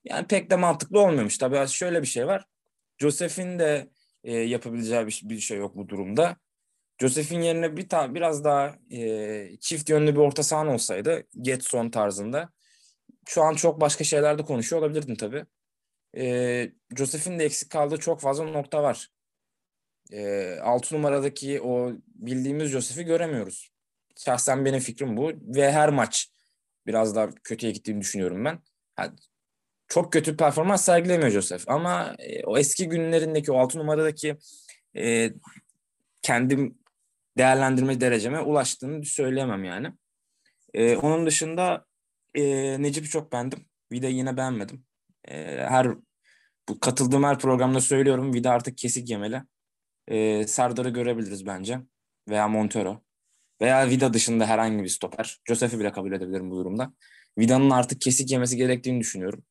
Yani 0.05 0.27
pek 0.27 0.51
de 0.51 0.57
mantıklı 0.57 1.01
olmuyormuş. 1.01 1.39
Tabii 1.39 1.69
şöyle 1.69 2.03
bir 2.03 2.07
şey 2.07 2.27
var. 2.27 2.45
Josef'in 2.99 3.59
de 3.59 3.91
e, 4.25 4.37
yapabileceği 4.39 5.07
bir, 5.07 5.21
bir 5.25 5.41
şey 5.41 5.59
yok 5.59 5.77
bu 5.77 5.89
durumda. 5.89 6.37
Joseph'in 6.99 7.41
yerine 7.41 7.77
bir 7.77 7.89
ta 7.89 8.15
biraz 8.15 8.45
daha 8.45 8.79
e, 8.91 9.57
çift 9.61 9.91
yönlü 9.91 10.13
bir 10.13 10.21
orta 10.21 10.43
sahan 10.43 10.69
olsaydı 10.69 11.23
Getson 11.43 11.91
tarzında 11.91 12.51
şu 13.29 13.43
an 13.43 13.55
çok 13.55 13.81
başka 13.81 14.05
şeylerde 14.05 14.43
konuşuyor 14.45 14.83
olabilirdin 14.83 15.15
tabii. 15.15 15.47
E, 16.17 16.73
Joseph'in 16.97 17.39
de 17.39 17.45
eksik 17.45 17.71
kaldığı 17.71 17.97
çok 17.99 18.21
fazla 18.21 18.45
nokta 18.45 18.83
var. 18.83 19.09
E, 20.13 20.57
6 20.63 20.95
numaradaki 20.95 21.61
o 21.61 21.93
bildiğimiz 22.07 22.71
Joseph'i 22.71 23.05
göremiyoruz. 23.05 23.73
Şahsen 24.17 24.65
benim 24.65 24.81
fikrim 24.81 25.17
bu 25.17 25.33
ve 25.43 25.73
her 25.73 25.89
maç 25.89 26.31
biraz 26.87 27.17
daha 27.17 27.31
kötüye 27.31 27.73
gittiğini 27.73 28.01
düşünüyorum 28.01 28.45
ben. 28.45 28.59
Ha, 28.97 29.13
çok 29.91 30.13
kötü 30.13 30.37
performans 30.37 30.85
sergilemiyor 30.85 31.31
Joseph 31.31 31.65
ama 31.69 32.15
e, 32.19 32.45
o 32.45 32.59
eski 32.59 32.89
günlerindeki 32.89 33.53
o 33.53 33.59
6 33.59 33.79
numaradaki 33.79 34.37
e, 34.97 35.33
kendim 36.23 36.79
değerlendirme 37.39 38.01
dereceme 38.01 38.41
ulaştığını 38.41 39.05
söyleyemem 39.05 39.65
yani. 39.65 39.93
E, 40.75 40.97
onun 40.97 41.27
dışında 41.27 41.85
e, 42.35 42.43
Necip'i 42.83 43.09
çok 43.09 43.33
beğendim. 43.33 43.59
Vida 43.93 44.09
yine 44.09 44.37
beğenmedim. 44.37 44.85
E, 45.29 45.57
her 45.69 45.89
bu 46.69 46.81
katıldığım 46.81 47.25
her 47.25 47.39
programda 47.39 47.81
söylüyorum. 47.81 48.35
Vida 48.35 48.51
artık 48.51 48.79
kesik 48.79 49.11
yemeli. 49.11 49.43
E, 50.09 50.47
Serdar'ı 50.47 50.89
görebiliriz 50.91 51.47
bence. 51.47 51.81
Veya 52.29 52.49
Montero. 52.49 53.03
Veya 53.61 53.89
Vida 53.89 54.13
dışında 54.13 54.47
herhangi 54.47 54.85
bir 54.85 54.89
stoper. 54.89 55.41
Joseph'i 55.45 55.79
bile 55.79 55.93
kabul 55.93 56.13
edebilirim 56.13 56.51
bu 56.51 56.57
durumda. 56.57 56.93
Vida'nın 57.39 57.71
artık 57.71 58.01
kesik 58.01 58.31
yemesi 58.31 58.57
gerektiğini 58.57 59.01
düşünüyorum. 59.01 59.45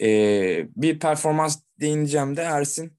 E, 0.00 0.68
bir 0.76 0.98
performans 0.98 1.62
değineceğim 1.80 2.36
de 2.36 2.42
Ersin. 2.42 2.98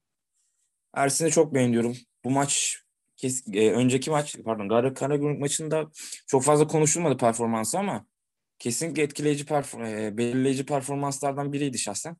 Ersin'i 0.94 1.30
çok 1.30 1.54
beğeniyorum. 1.54 1.96
Bu 2.24 2.30
maç 2.30 2.78
kes, 3.16 3.44
e, 3.52 3.70
önceki 3.72 4.10
maç 4.10 4.36
pardon 4.44 4.94
Karagümrük 4.94 5.40
maçında 5.40 5.90
çok 6.26 6.44
fazla 6.44 6.66
konuşulmadı 6.66 7.16
performansı 7.16 7.78
ama 7.78 8.06
kesinlikle 8.58 9.02
etkileyici 9.02 9.46
perform 9.46 9.84
e, 9.84 10.16
belirleyici 10.16 10.66
performanslardan 10.66 11.52
biriydi 11.52 11.78
şahsen. 11.78 12.16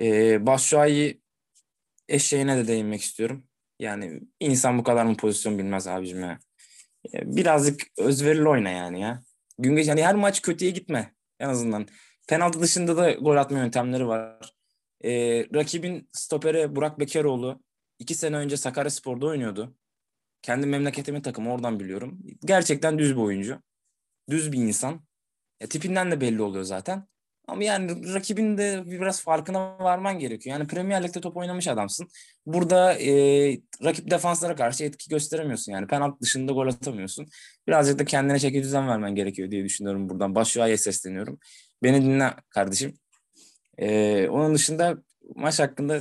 E, 0.00 0.46
Başşuay'ı 0.46 1.20
eşeğine 2.08 2.56
de 2.56 2.68
değinmek 2.68 3.00
istiyorum. 3.00 3.44
Yani 3.78 4.20
insan 4.40 4.78
bu 4.78 4.82
kadar 4.82 5.04
mı 5.04 5.16
pozisyon 5.16 5.58
bilmez 5.58 5.86
abicim 5.86 6.20
ya. 6.20 6.38
E, 7.14 7.36
birazcık 7.36 7.82
özverili 7.98 8.48
oyna 8.48 8.70
yani 8.70 9.00
ya. 9.00 9.22
Gün 9.58 9.76
geç 9.76 9.86
yani 9.86 10.04
her 10.04 10.14
maç 10.14 10.42
kötüye 10.42 10.70
gitme 10.70 11.14
en 11.40 11.48
azından. 11.48 11.86
Penaltı 12.28 12.60
dışında 12.60 12.96
da 12.96 13.12
gol 13.12 13.36
atma 13.36 13.58
yöntemleri 13.58 14.08
var. 14.08 14.54
E, 15.04 15.10
rakibin 15.54 16.08
stoperi 16.12 16.76
Burak 16.76 17.00
Bekeroğlu 17.00 17.62
iki 17.98 18.14
sene 18.14 18.36
önce 18.36 18.56
Sakaryaspor'da 18.56 19.26
oynuyordu. 19.26 19.76
Kendi 20.42 20.66
memleketimin 20.66 21.20
takımı 21.20 21.52
oradan 21.52 21.80
biliyorum. 21.80 22.18
Gerçekten 22.44 22.98
düz 22.98 23.16
bir 23.16 23.20
oyuncu. 23.20 23.62
Düz 24.30 24.52
bir 24.52 24.58
insan. 24.58 25.00
E, 25.60 25.66
tipinden 25.68 26.10
de 26.10 26.20
belli 26.20 26.42
oluyor 26.42 26.64
zaten. 26.64 27.08
Ama 27.48 27.64
yani 27.64 28.14
rakibin 28.14 28.58
de 28.58 28.82
biraz 28.86 29.22
farkına 29.22 29.78
varman 29.78 30.18
gerekiyor. 30.18 30.58
Yani 30.58 30.68
Premier 30.68 31.02
Lig'de 31.02 31.20
top 31.20 31.36
oynamış 31.36 31.68
adamsın. 31.68 32.08
Burada 32.46 32.94
e, 32.94 33.12
rakip 33.84 34.10
defanslara 34.10 34.56
karşı 34.56 34.84
etki 34.84 35.08
gösteremiyorsun. 35.10 35.72
Yani 35.72 35.86
penaltı 35.86 36.20
dışında 36.20 36.52
gol 36.52 36.66
atamıyorsun. 36.66 37.26
Birazcık 37.66 37.98
da 37.98 38.04
kendine 38.04 38.38
çeki 38.38 38.62
düzen 38.62 38.88
vermen 38.88 39.14
gerekiyor 39.14 39.50
diye 39.50 39.64
düşünüyorum 39.64 40.08
buradan. 40.08 40.34
Başşuay'a 40.34 40.78
sesleniyorum. 40.78 41.38
Beni 41.84 42.02
dinle 42.02 42.34
kardeşim. 42.50 42.98
E, 43.78 44.28
onun 44.28 44.54
dışında 44.54 45.02
maç 45.34 45.60
hakkında 45.60 46.00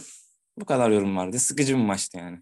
bu 0.57 0.65
kadar 0.65 0.89
yorum 0.89 1.17
vardı. 1.17 1.39
Sıkıcı 1.39 1.73
bir 1.77 1.81
maçtı 1.81 2.17
yani. 2.17 2.39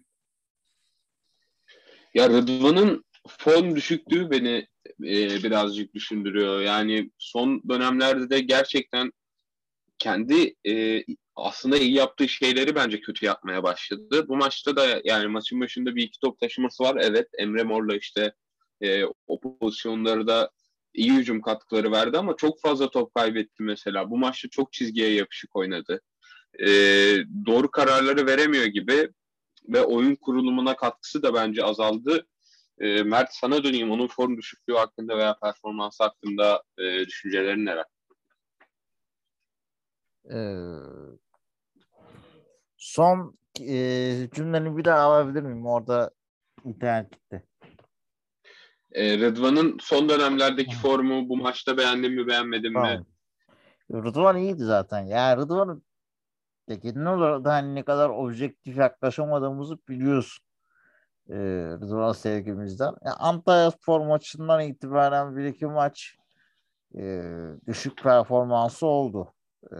Ya 2.14 2.28
Rıdvan'ın 2.28 3.04
form 3.28 3.76
düşüklüğü 3.76 4.30
beni 4.30 4.66
e, 5.00 5.42
birazcık 5.42 5.94
düşündürüyor. 5.94 6.60
Yani 6.60 7.10
son 7.18 7.62
dönemlerde 7.68 8.30
de 8.30 8.40
gerçekten 8.40 9.12
kendi 9.98 10.54
e, 10.68 11.04
aslında 11.36 11.76
iyi 11.76 11.94
yaptığı 11.94 12.28
şeyleri 12.28 12.74
bence 12.74 13.00
kötü 13.00 13.26
yapmaya 13.26 13.62
başladı. 13.62 14.28
Bu 14.28 14.36
maçta 14.36 14.76
da 14.76 15.00
yani 15.04 15.26
maçın 15.26 15.60
başında 15.60 15.96
bir 15.96 16.02
iki 16.02 16.20
top 16.20 16.40
taşıması 16.40 16.82
var. 16.82 16.96
Evet 17.00 17.28
Emre 17.38 17.62
Mor'la 17.62 17.96
işte 17.96 18.32
e, 18.80 19.04
o 19.26 19.40
pozisyonları 19.40 20.26
da 20.26 20.50
iyi 20.94 21.12
hücum 21.12 21.40
katkıları 21.40 21.92
verdi 21.92 22.18
ama 22.18 22.36
çok 22.36 22.60
fazla 22.60 22.90
top 22.90 23.14
kaybetti 23.14 23.62
mesela. 23.62 24.10
Bu 24.10 24.18
maçta 24.18 24.48
çok 24.48 24.72
çizgiye 24.72 25.14
yapışık 25.14 25.56
oynadı. 25.56 26.00
E, 26.58 26.66
doğru 27.46 27.70
kararları 27.70 28.26
veremiyor 28.26 28.64
gibi 28.64 29.10
ve 29.68 29.82
oyun 29.82 30.14
kurulumuna 30.14 30.76
katkısı 30.76 31.22
da 31.22 31.34
bence 31.34 31.64
azaldı. 31.64 32.26
E, 32.78 33.02
Mert 33.02 33.28
sana 33.32 33.64
döneyim. 33.64 33.90
Onun 33.90 34.06
form 34.06 34.36
düşüklüğü 34.36 34.74
hakkında 34.74 35.18
veya 35.18 35.36
performans 35.42 36.00
hakkında 36.00 36.62
e, 36.78 37.06
düşüncelerin 37.06 37.66
neler? 37.66 37.84
Ee, 40.30 40.36
son 42.76 43.38
e, 43.60 43.74
cümleni 44.34 44.76
bir 44.76 44.84
daha 44.84 44.98
alabilir 44.98 45.42
miyim? 45.42 45.66
Orada 45.66 46.10
internet 46.64 47.12
gitti. 47.12 47.44
E, 48.94 49.18
Rıdvan'ın 49.18 49.78
son 49.80 50.08
dönemlerdeki 50.08 50.76
formu 50.76 51.28
bu 51.28 51.36
maçta 51.36 51.76
beğendin 51.76 52.12
mi 52.12 52.26
beğenmedin 52.26 52.74
tamam. 52.74 52.98
mi? 52.98 53.04
Rıdvan 53.92 54.36
iyiydi 54.36 54.64
zaten. 54.64 55.00
Ya 55.00 55.36
Rıdvan 55.36 55.82
ya 56.68 56.76
genel 56.76 57.06
olarak 57.06 57.44
da 57.44 57.52
hani 57.52 57.74
ne 57.74 57.84
kadar 57.84 58.10
objektif 58.10 58.76
yaklaşamadığımızı 58.76 59.78
biliyorsun. 59.88 60.44
Ee, 61.30 61.34
Rıdvan 61.82 62.12
sevgimizden. 62.12 62.94
Yani 63.04 63.14
Antalya 63.14 63.70
Spor 63.70 64.00
maçından 64.00 64.60
itibaren 64.60 65.36
bir 65.36 65.44
iki 65.44 65.66
maç 65.66 66.16
e, 66.98 67.22
düşük 67.66 68.02
performansı 68.02 68.86
oldu. 68.86 69.34
Ee, 69.72 69.76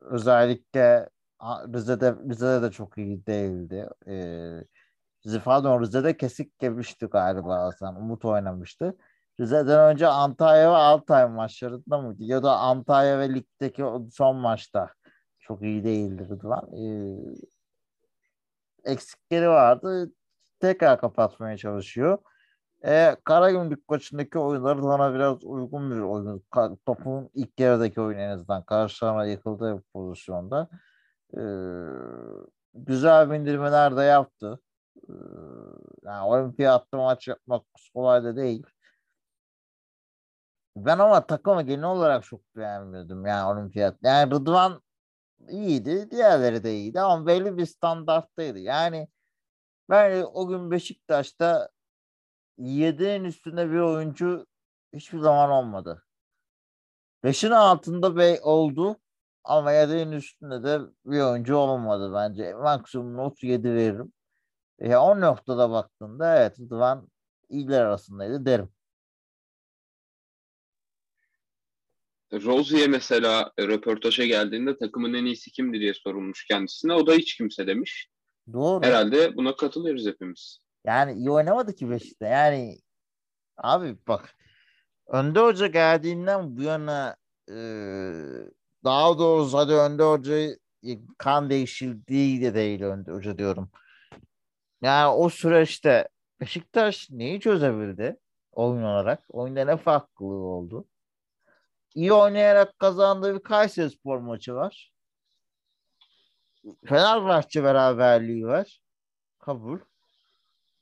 özellikle 0.00 1.08
Rize'de 1.42 2.14
Rize'de 2.30 2.62
de 2.62 2.70
çok 2.70 2.98
iyi 2.98 3.26
değildi. 3.26 3.88
Ee, 4.06 4.64
pardon 5.44 5.80
Rize'de 5.82 6.16
kesik 6.16 6.62
yemişti 6.62 7.06
galiba 7.06 7.58
Hasan. 7.58 7.96
Umut 7.96 8.24
oynamıştı. 8.24 8.96
Rize'den 9.40 9.90
önce 9.90 10.06
Antalya 10.06 10.70
ve 10.72 10.76
Altay 10.76 11.28
maçlarında 11.28 11.98
mıydı? 11.98 12.22
Ya 12.24 12.42
da 12.42 12.56
Antalya 12.58 13.18
ve 13.18 13.34
ligdeki 13.34 13.84
son 14.12 14.36
maçta 14.36 14.90
çok 15.38 15.62
iyi 15.62 15.84
değildi 15.84 16.28
Rıdvan. 16.28 16.76
Ee, 16.76 17.18
eksikleri 18.84 19.48
vardı. 19.48 20.12
Tekrar 20.60 21.00
kapatmaya 21.00 21.56
çalışıyor. 21.56 22.18
E, 22.86 23.16
Karagümrük 23.24 23.88
maçındaki 23.88 24.38
oyunları 24.38 24.82
sana 24.82 25.14
biraz 25.14 25.44
uygun 25.44 25.90
bir 25.90 26.00
oyun. 26.00 26.44
Topun 26.86 27.30
ilk 27.34 27.60
yarıdaki 27.60 28.00
oyun 28.00 28.18
en 28.18 28.30
azından 28.30 28.62
karşı 28.64 29.00
tarafına 29.00 29.26
yıkıldığı 29.26 29.82
pozisyonda. 29.92 30.68
E, 31.36 31.42
güzel 32.74 33.30
bindirmeler 33.30 33.96
de 33.96 34.02
yaptı. 34.02 34.60
Ee, 35.08 35.12
yani 36.02 36.24
olimpiyatta 36.26 36.96
maç 36.96 37.28
yapmak 37.28 37.64
kolay 37.94 38.24
da 38.24 38.36
değil. 38.36 38.66
Ben 40.76 40.98
ama 40.98 41.26
takımı 41.26 41.62
genel 41.62 41.84
olarak 41.84 42.24
çok 42.24 42.56
beğenmiyordum 42.56 43.26
yani 43.26 43.58
olimpiyat. 43.58 43.98
Yani 44.02 44.30
Rıdvan 44.32 44.82
iyiydi. 45.48 46.10
Diğerleri 46.10 46.64
de 46.64 46.74
iyiydi 46.74 47.00
ama 47.00 47.26
belli 47.26 47.56
bir 47.58 47.66
standarttaydı. 47.66 48.58
Yani 48.58 49.08
ben 49.90 50.22
o 50.34 50.48
gün 50.48 50.70
Beşiktaş'ta 50.70 51.70
7'nin 52.58 53.24
üstünde 53.24 53.70
bir 53.70 53.80
oyuncu 53.80 54.46
hiçbir 54.94 55.18
zaman 55.18 55.50
olmadı. 55.50 56.04
5'in 57.24 57.50
altında 57.50 58.16
Bey 58.16 58.40
oldu 58.42 58.96
ama 59.44 59.72
7'nin 59.72 60.12
üstünde 60.12 60.62
de 60.64 60.80
bir 61.06 61.20
oyuncu 61.20 61.56
olmadı 61.56 62.12
bence. 62.14 62.54
Maksimum 62.54 63.16
not 63.16 63.42
7 63.42 63.74
veririm. 63.74 64.12
E, 64.78 64.96
o 64.96 65.20
noktada 65.20 65.70
baktığında 65.70 66.36
evet 66.36 66.60
Rıdvan 66.60 67.08
iyiler 67.48 67.80
arasındaydı 67.80 68.46
derim. 68.46 68.68
Rozier 72.32 72.88
mesela 72.88 73.52
röportaja 73.60 74.26
geldiğinde 74.26 74.78
takımın 74.78 75.14
en 75.14 75.24
iyisi 75.24 75.50
kimdi 75.50 75.80
diye 75.80 75.94
sorulmuş 75.94 76.44
kendisine. 76.44 76.92
O 76.92 77.06
da 77.06 77.12
hiç 77.12 77.36
kimse 77.36 77.66
demiş. 77.66 78.08
Doğru. 78.52 78.86
Herhalde 78.86 79.36
buna 79.36 79.56
katılıyoruz 79.56 80.06
hepimiz. 80.06 80.58
Yani 80.84 81.12
iyi 81.12 81.30
oynamadı 81.30 81.74
ki 81.74 81.90
Beşiktaş. 81.90 82.30
Yani 82.30 82.78
abi 83.56 83.96
bak 84.08 84.36
Önde 85.06 85.40
Hoca 85.40 85.66
geldiğinden 85.66 86.56
bu 86.56 86.62
yana 86.62 87.16
e, 87.48 87.56
daha 88.84 89.18
doğrusu 89.18 89.58
hadi 89.58 89.72
Önde 89.72 90.02
Hoca 90.02 90.56
kan 91.18 91.50
değişildiği 91.50 92.42
de 92.42 92.54
değil 92.54 92.82
Önde 92.82 93.12
Hoca 93.12 93.38
diyorum. 93.38 93.70
Yani 94.82 95.14
o 95.14 95.28
süreçte 95.28 96.08
Beşiktaş 96.40 97.10
neyi 97.10 97.40
çözebildi 97.40 98.16
oyun 98.52 98.82
olarak? 98.82 99.24
Oyunda 99.28 99.64
ne 99.64 99.76
farklılığı 99.76 100.44
oldu? 100.44 100.84
İyi 101.94 102.12
oynayarak 102.12 102.78
kazandığı 102.78 103.34
bir 103.34 103.42
Kayseri 103.42 103.90
Spor 103.90 104.18
maçı 104.18 104.54
var. 104.54 104.92
Fenerbahçe 106.84 107.64
beraberliği 107.64 108.46
var. 108.46 108.80
Kabul. 109.38 109.78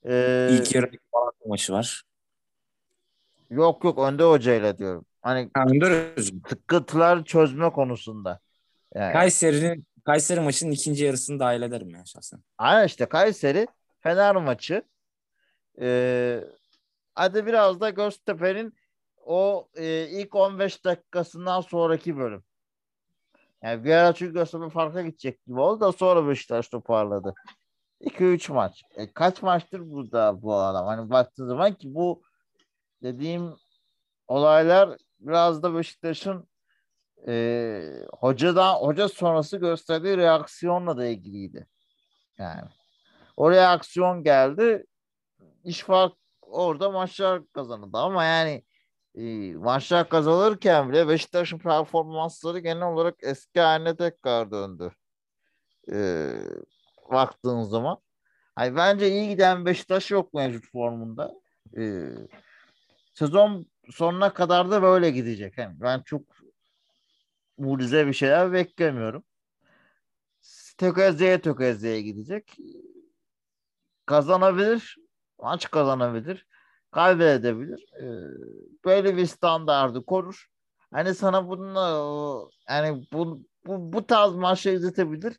Ee, 0.06 0.48
İlk 0.52 0.74
yarı 0.74 0.90
maçı 1.46 1.72
var. 1.72 2.02
Yok 3.50 3.84
yok 3.84 3.98
Önde 3.98 4.22
Hoca 4.22 4.54
ile 4.54 4.78
diyorum. 4.78 5.04
Hani 5.22 5.50
ha, 5.54 5.64
Önder 5.68 6.16
sıkıntılar 6.48 7.24
çözme 7.24 7.70
konusunda. 7.70 8.40
Yani. 8.94 9.12
Kayseri'nin 9.12 9.86
Kayseri 10.04 10.40
maçının 10.40 10.70
ikinci 10.70 11.04
yarısını 11.04 11.38
dahil 11.38 11.62
ederim 11.62 11.90
ya 11.90 12.04
şahsen. 12.04 12.40
Aynen 12.58 12.86
işte 12.86 13.06
Kayseri 13.06 13.66
Fener 14.04 14.36
maçı. 14.36 14.82
Ee, 15.80 16.44
hadi 17.14 17.46
biraz 17.46 17.80
da 17.80 17.90
Göztepe'nin 17.90 18.74
o 19.16 19.68
e, 19.74 20.08
ilk 20.08 20.34
15 20.34 20.84
dakikasından 20.84 21.60
sonraki 21.60 22.16
bölüm. 22.16 22.44
Yani 23.62 23.84
bir 23.84 23.92
ara 23.92 24.12
çünkü 24.12 24.34
Göztepe 24.34 24.68
farka 24.70 25.02
gidecek 25.02 25.46
gibi 25.46 25.60
oldu 25.60 25.80
da 25.80 25.92
sonra 25.92 26.28
Beşiktaş 26.28 26.68
toparladı. 26.68 27.34
2-3 28.00 28.52
maç. 28.52 28.82
E, 28.94 29.12
kaç 29.12 29.42
maçtır 29.42 29.90
burada 29.90 30.42
bu 30.42 30.54
adam? 30.54 30.86
Hani 30.86 31.10
baktığı 31.10 31.46
zaman 31.46 31.74
ki 31.74 31.94
bu 31.94 32.22
dediğim 33.02 33.56
olaylar 34.28 34.98
biraz 35.20 35.62
da 35.62 35.74
Beşiktaş'ın 35.74 36.48
e, 37.28 38.06
hocadan 38.12 38.74
hoca 38.74 39.08
sonrası 39.08 39.56
gösterdiği 39.56 40.16
reaksiyonla 40.16 40.96
da 40.96 41.06
ilgiliydi. 41.06 41.66
Yani 42.38 42.62
o 43.36 43.50
reaksiyon 43.50 44.22
geldi. 44.22 44.84
İş 45.64 45.80
fark 45.80 46.14
orada 46.42 46.90
maçlar 46.90 47.42
kazanıldı 47.52 47.98
ama 47.98 48.24
yani 48.24 48.64
e, 49.14 49.54
maçlar 49.54 50.08
kazanırken 50.08 50.88
bile 50.90 51.08
Beşiktaş'ın 51.08 51.58
performansları 51.58 52.58
genel 52.58 52.88
olarak 52.88 53.14
eski 53.22 53.60
haline 53.60 53.96
tekrar 53.96 54.50
döndü. 54.50 54.92
E, 55.92 56.30
baktığın 57.10 57.62
zaman. 57.62 57.98
Hani 58.56 58.76
bence 58.76 59.08
iyi 59.10 59.28
giden 59.28 59.66
Beşiktaş 59.66 60.10
yok 60.10 60.34
mevcut 60.34 60.70
formunda. 60.72 61.32
E, 61.78 62.04
sezon 63.14 63.66
sonuna 63.90 64.34
kadar 64.34 64.70
da 64.70 64.82
böyle 64.82 65.10
gidecek. 65.10 65.58
Yani 65.58 65.80
ben 65.80 66.02
çok 66.02 66.22
mucize 67.58 68.06
bir 68.06 68.12
şeyler 68.12 68.52
beklemiyorum. 68.52 69.24
Tökezleye 70.78 71.40
tökezleye 71.40 72.02
gidecek. 72.02 72.56
Kazanabilir. 74.06 74.96
Maç 75.38 75.70
kazanabilir. 75.70 76.46
Kaybedebilir. 76.90 77.92
Ee, 78.00 78.06
böyle 78.84 79.16
bir 79.16 79.26
standardı 79.26 80.04
korur. 80.04 80.46
Hani 80.92 81.14
sana 81.14 81.48
bununla 81.48 82.48
yani 82.68 83.06
bu, 83.12 83.42
bu, 83.66 83.92
bu 83.92 84.06
tarz 84.06 84.34
maçı 84.34 84.70
izletebilir. 84.70 85.38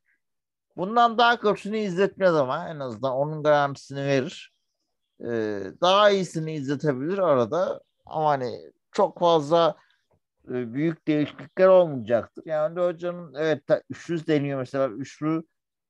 Bundan 0.77 1.17
daha 1.17 1.39
kötüsünü 1.39 1.77
izletmez 1.77 2.35
ama 2.35 2.69
en 2.69 2.79
azından 2.79 3.11
onun 3.13 3.43
garantisini 3.43 4.05
verir. 4.05 4.53
Ee, 5.21 5.63
daha 5.81 6.09
iyisini 6.09 6.53
izletebilir 6.53 7.17
arada. 7.17 7.81
Ama 8.05 8.29
hani 8.29 8.71
çok 8.91 9.19
fazla 9.19 9.75
e, 10.47 10.73
büyük 10.73 11.07
değişiklikler 11.07 11.67
olmayacaktır. 11.67 12.43
Yani 12.45 12.79
hocanın 12.79 13.33
evet 13.37 13.63
üçlü 13.89 14.27
deniyor 14.27 14.59
mesela 14.59 14.87
üçlü 14.87 15.43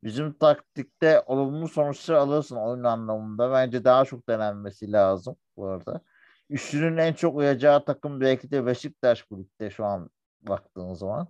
bizim 0.06 0.34
taktikte 0.34 1.24
olumlu 1.26 1.68
sonuçlar 1.68 2.16
alırsın 2.16 2.56
oyun 2.56 2.84
anlamında. 2.84 3.52
Bence 3.52 3.84
daha 3.84 4.06
çok 4.06 4.30
denenmesi 4.30 4.92
lazım 4.92 5.36
bu 5.58 5.68
arada. 5.68 6.02
Üçlünün 6.50 6.98
en 6.98 7.14
çok 7.14 7.38
uyacağı 7.38 7.86
takım 7.86 8.22
belki 8.22 8.52
de 8.52 8.66
Beşiktaş 8.66 9.26
ligde 9.32 9.70
şu 9.70 9.86
an 9.86 10.10
baktığın 10.42 10.94
zaman. 10.94 11.28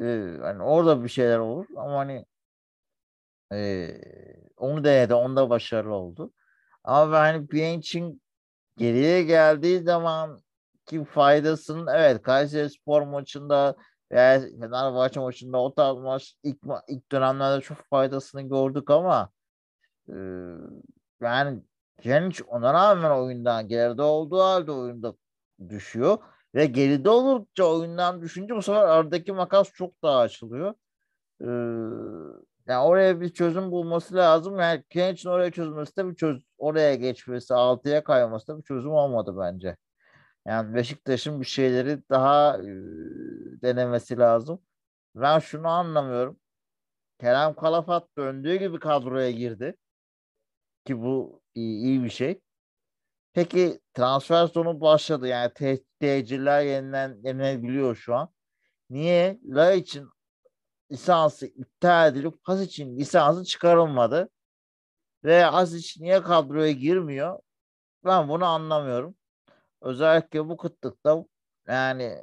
Ee, 0.00 0.38
hani 0.40 0.62
orada 0.62 1.04
bir 1.04 1.08
şeyler 1.08 1.38
olur 1.38 1.66
ama 1.76 1.98
hani 1.98 2.26
e, 3.52 3.88
onu 4.56 4.84
denedi. 4.84 5.14
Onda 5.14 5.50
başarılı 5.50 5.94
oldu. 5.94 6.32
Ama 6.84 7.18
hani 7.18 7.50
Bianch'in 7.50 8.22
geriye 8.78 9.22
geldiği 9.22 9.82
zaman 9.82 10.42
ki 10.86 11.04
faydasının 11.04 11.86
evet 11.86 12.22
Kayseri 12.22 12.70
Spor 12.70 13.02
maçında 13.02 13.76
veya 14.12 14.40
Fenerbahçe 14.40 15.20
maçında 15.20 15.58
o 15.58 15.74
tarz 15.74 15.96
maç 15.98 16.34
ilk, 16.42 16.58
ilk 16.88 17.12
dönemlerde 17.12 17.60
çok 17.60 17.78
faydasını 17.90 18.42
gördük 18.42 18.90
ama 18.90 19.30
e, 20.08 20.14
yani 21.20 21.62
Janic 22.02 22.44
ona 22.44 22.74
rağmen 22.74 23.10
oyundan 23.10 23.68
geride 23.68 24.02
olduğu 24.02 24.40
halde 24.40 24.72
oyunda 24.72 25.14
düşüyor 25.68 26.18
ve 26.54 26.66
geride 26.66 27.10
olunca 27.10 27.64
oyundan 27.64 28.22
düşünce 28.22 28.56
bu 28.56 28.62
sefer 28.62 28.84
aradaki 28.84 29.32
makas 29.32 29.72
çok 29.72 30.02
daha 30.02 30.18
açılıyor. 30.18 30.74
Ee, 31.40 31.46
yani 32.66 32.84
oraya 32.84 33.20
bir 33.20 33.28
çözüm 33.28 33.70
bulması 33.70 34.14
lazım. 34.14 34.58
Yani 34.60 34.84
Kenç'in 34.90 35.28
oraya 35.28 35.50
çözmesi 35.50 35.96
de 35.96 36.08
bir 36.08 36.14
çöz 36.16 36.42
oraya 36.58 36.94
geçmesi, 36.94 37.54
altıya 37.54 38.04
kayması 38.04 38.48
da 38.48 38.58
bir 38.58 38.62
çözüm 38.62 38.92
olmadı 38.92 39.34
bence. 39.40 39.76
Yani 40.46 40.74
Beşiktaş'ın 40.74 41.40
bir 41.40 41.46
şeyleri 41.46 42.02
daha 42.10 42.58
denemesi 43.62 44.18
lazım. 44.18 44.62
Ben 45.14 45.38
şunu 45.38 45.68
anlamıyorum. 45.68 46.40
Kerem 47.20 47.54
Kalafat 47.54 48.08
döndüğü 48.18 48.56
gibi 48.56 48.78
kadroya 48.80 49.30
girdi. 49.30 49.76
Ki 50.84 51.02
bu 51.02 51.42
iyi, 51.54 51.84
iyi 51.84 52.04
bir 52.04 52.10
şey. 52.10 52.40
Peki 53.32 53.80
transfer 53.94 54.46
sonu 54.46 54.80
başladı. 54.80 55.28
Yani 55.28 55.52
TC'ler 56.00 56.62
yenilen, 56.62 57.20
yenilebiliyor 57.24 57.96
şu 57.96 58.14
an. 58.14 58.28
Niye? 58.90 59.40
La 59.44 59.72
için 59.72 60.08
lisansı 60.92 61.46
iptal 61.46 62.12
edilip 62.12 62.34
için 62.62 62.96
lisansı 62.98 63.44
çıkarılmadı. 63.44 64.30
Ve 65.24 65.42
Hasic 65.44 66.04
niye 66.04 66.22
kadroya 66.22 66.72
girmiyor? 66.72 67.38
Ben 68.04 68.28
bunu 68.28 68.44
anlamıyorum. 68.44 69.16
Özellikle 69.82 70.48
bu 70.48 70.56
kıtlıkta 70.56 71.24
yani 71.68 72.18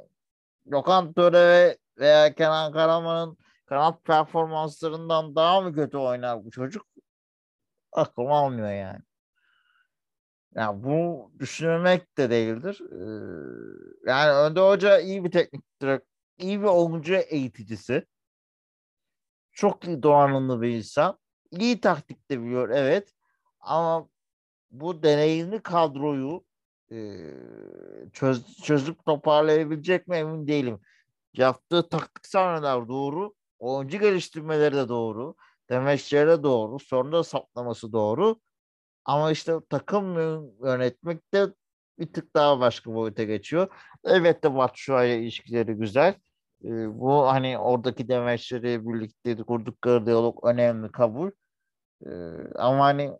Gökhan 0.66 1.12
Töre 1.12 1.78
veya 1.98 2.34
Kenan 2.34 2.72
Karaman'ın 2.72 3.38
kanat 3.66 4.04
performanslarından 4.04 5.36
daha 5.36 5.60
mı 5.60 5.74
kötü 5.74 5.98
oynar 5.98 6.44
bu 6.44 6.50
çocuk? 6.50 6.86
Aklım 7.92 8.32
almıyor 8.32 8.70
yani. 8.70 9.00
Yani 10.54 10.84
bu 10.84 11.30
düşünmek 11.38 12.18
de 12.18 12.30
değildir. 12.30 12.80
Ee, 12.92 14.10
yani 14.10 14.32
Önde 14.32 14.60
Hoca 14.60 15.00
iyi 15.00 15.24
bir 15.24 15.30
teknik 15.30 15.62
direktör, 15.82 16.06
iyi 16.38 16.60
bir 16.60 16.66
oyuncu 16.66 17.14
eğiticisi. 17.14 18.06
Çok 19.52 19.84
iyi 19.84 20.02
donanımlı 20.02 20.62
bir 20.62 20.68
insan. 20.68 21.18
İyi 21.50 21.80
taktik 21.80 22.30
de 22.30 22.42
biliyor 22.42 22.68
evet. 22.68 23.14
Ama 23.60 24.08
bu 24.70 25.02
deneyimli 25.02 25.62
kadroyu 25.62 26.44
çöz, 28.12 28.56
çözüp 28.62 29.06
toparlayabilecek 29.06 30.08
mi 30.08 30.16
emin 30.16 30.48
değilim. 30.48 30.80
Yaptığı 31.34 31.88
taktiksel 31.88 32.42
hamleler 32.42 32.88
doğru. 32.88 33.34
Oyuncu 33.58 33.98
geliştirmeleri 33.98 34.76
de 34.76 34.88
doğru. 34.88 35.34
Demeçlere 35.70 36.42
doğru. 36.42 36.78
Sonra 36.78 37.12
da 37.12 37.24
saplaması 37.24 37.92
doğru. 37.92 38.40
Ama 39.04 39.30
işte 39.30 39.52
takım 39.70 40.16
yönetmek 40.64 41.34
de 41.34 41.54
bir 41.98 42.12
tık 42.12 42.36
daha 42.36 42.60
başka 42.60 42.94
boyuta 42.94 43.22
geçiyor. 43.22 43.68
Evet 44.04 44.44
de 44.44 44.54
Batshuayi 44.54 45.20
ilişkileri 45.22 45.72
güzel. 45.72 46.14
Ee, 46.64 47.00
bu 47.00 47.26
hani 47.26 47.58
oradaki 47.58 48.08
demeçleri 48.08 48.88
birlikte 48.88 49.36
kurdukları 49.36 50.06
diyalog 50.06 50.44
önemli 50.44 50.92
kabul. 50.92 51.30
Ee, 52.06 52.10
ama 52.54 52.84
hani 52.84 53.12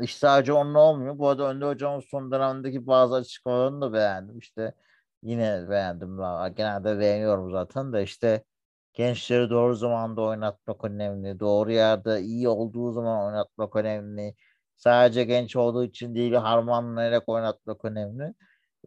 iş 0.00 0.16
sadece 0.16 0.52
onunla 0.52 0.78
olmuyor. 0.78 1.18
Bu 1.18 1.28
arada 1.28 1.50
Önde 1.50 1.64
Hocam'ın 1.66 2.00
son 2.00 2.32
dönemdeki 2.32 2.86
bazı 2.86 3.14
açıklamalarını 3.14 3.80
da 3.80 3.92
beğendim. 3.92 4.38
İşte 4.38 4.74
yine 5.22 5.70
beğendim. 5.70 6.16
Genelde 6.56 6.98
beğeniyorum 6.98 7.50
zaten 7.50 7.92
de 7.92 8.02
işte 8.02 8.44
gençleri 8.92 9.50
doğru 9.50 9.74
zamanda 9.74 10.22
oynatmak 10.22 10.84
önemli. 10.84 11.40
Doğru 11.40 11.72
yerde 11.72 12.20
iyi 12.22 12.48
olduğu 12.48 12.92
zaman 12.92 13.26
oynatmak 13.26 13.76
önemli. 13.76 14.34
Sadece 14.76 15.24
genç 15.24 15.56
olduğu 15.56 15.84
için 15.84 16.14
değil 16.14 16.32
harmanlayarak 16.34 17.28
oynatmak 17.28 17.84
önemli. 17.84 18.34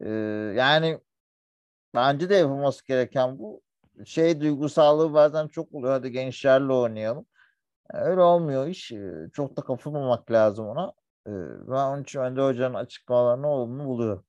Ee, 0.02 0.10
yani 0.58 1.00
bence 1.96 2.30
de 2.30 2.36
yapılması 2.36 2.86
gereken 2.88 3.39
bu. 3.39 3.62
Şey 4.06 4.41
duygusallığı 4.41 5.13
bazen 5.13 5.48
çok 5.48 5.74
oluyor. 5.76 5.93
Hadi 5.93 6.12
gençlerle 6.12 6.74
oynayalım. 6.74 7.26
Öyle 7.93 8.22
olmuyor 8.22 8.67
iş. 8.67 8.93
Çok 9.34 9.58
da 9.58 9.62
kapılmamak 9.62 10.32
lazım 10.32 10.67
ona. 10.67 10.93
Ee, 11.28 11.32
ben 11.68 11.74
onun 11.74 12.04
için 12.04 12.20
Önde 12.20 12.42
Hoca'nın 12.42 12.74
açıklamalarını 12.74 13.48
olumlu 13.48 13.86
buluyorum. 13.86 14.26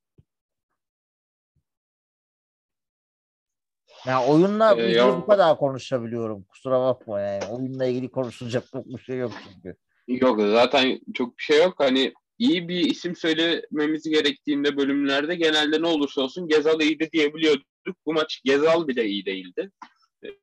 Ya 4.06 4.26
oyunla 4.26 4.74
ee, 4.74 4.88
ilgili 4.88 5.06
bu 5.06 5.26
kadar 5.26 5.58
konuşabiliyorum. 5.58 6.44
Kusura 6.44 6.80
bakma 6.80 7.20
yani. 7.20 7.44
Oyunla 7.44 7.86
ilgili 7.86 8.10
konuşulacak 8.10 8.64
çok 8.72 8.86
bir 8.86 8.98
şey 8.98 9.18
yok 9.18 9.32
çünkü. 9.44 9.76
Yok 10.08 10.40
zaten 10.40 11.00
çok 11.14 11.38
bir 11.38 11.42
şey 11.42 11.58
yok. 11.58 11.74
Hani 11.78 12.14
iyi 12.38 12.68
bir 12.68 12.80
isim 12.80 13.16
söylememiz 13.16 14.02
gerektiğinde 14.02 14.76
bölümlerde 14.76 15.34
genelde 15.34 15.82
ne 15.82 15.86
olursa 15.86 16.20
olsun 16.20 16.48
Gezal 16.48 16.80
iyiydi 16.80 17.08
diyebiliyorduk. 17.12 17.66
Bu 18.06 18.12
maç 18.12 18.40
Gezal 18.44 18.88
bile 18.88 19.04
iyi 19.04 19.26
değildi. 19.26 19.70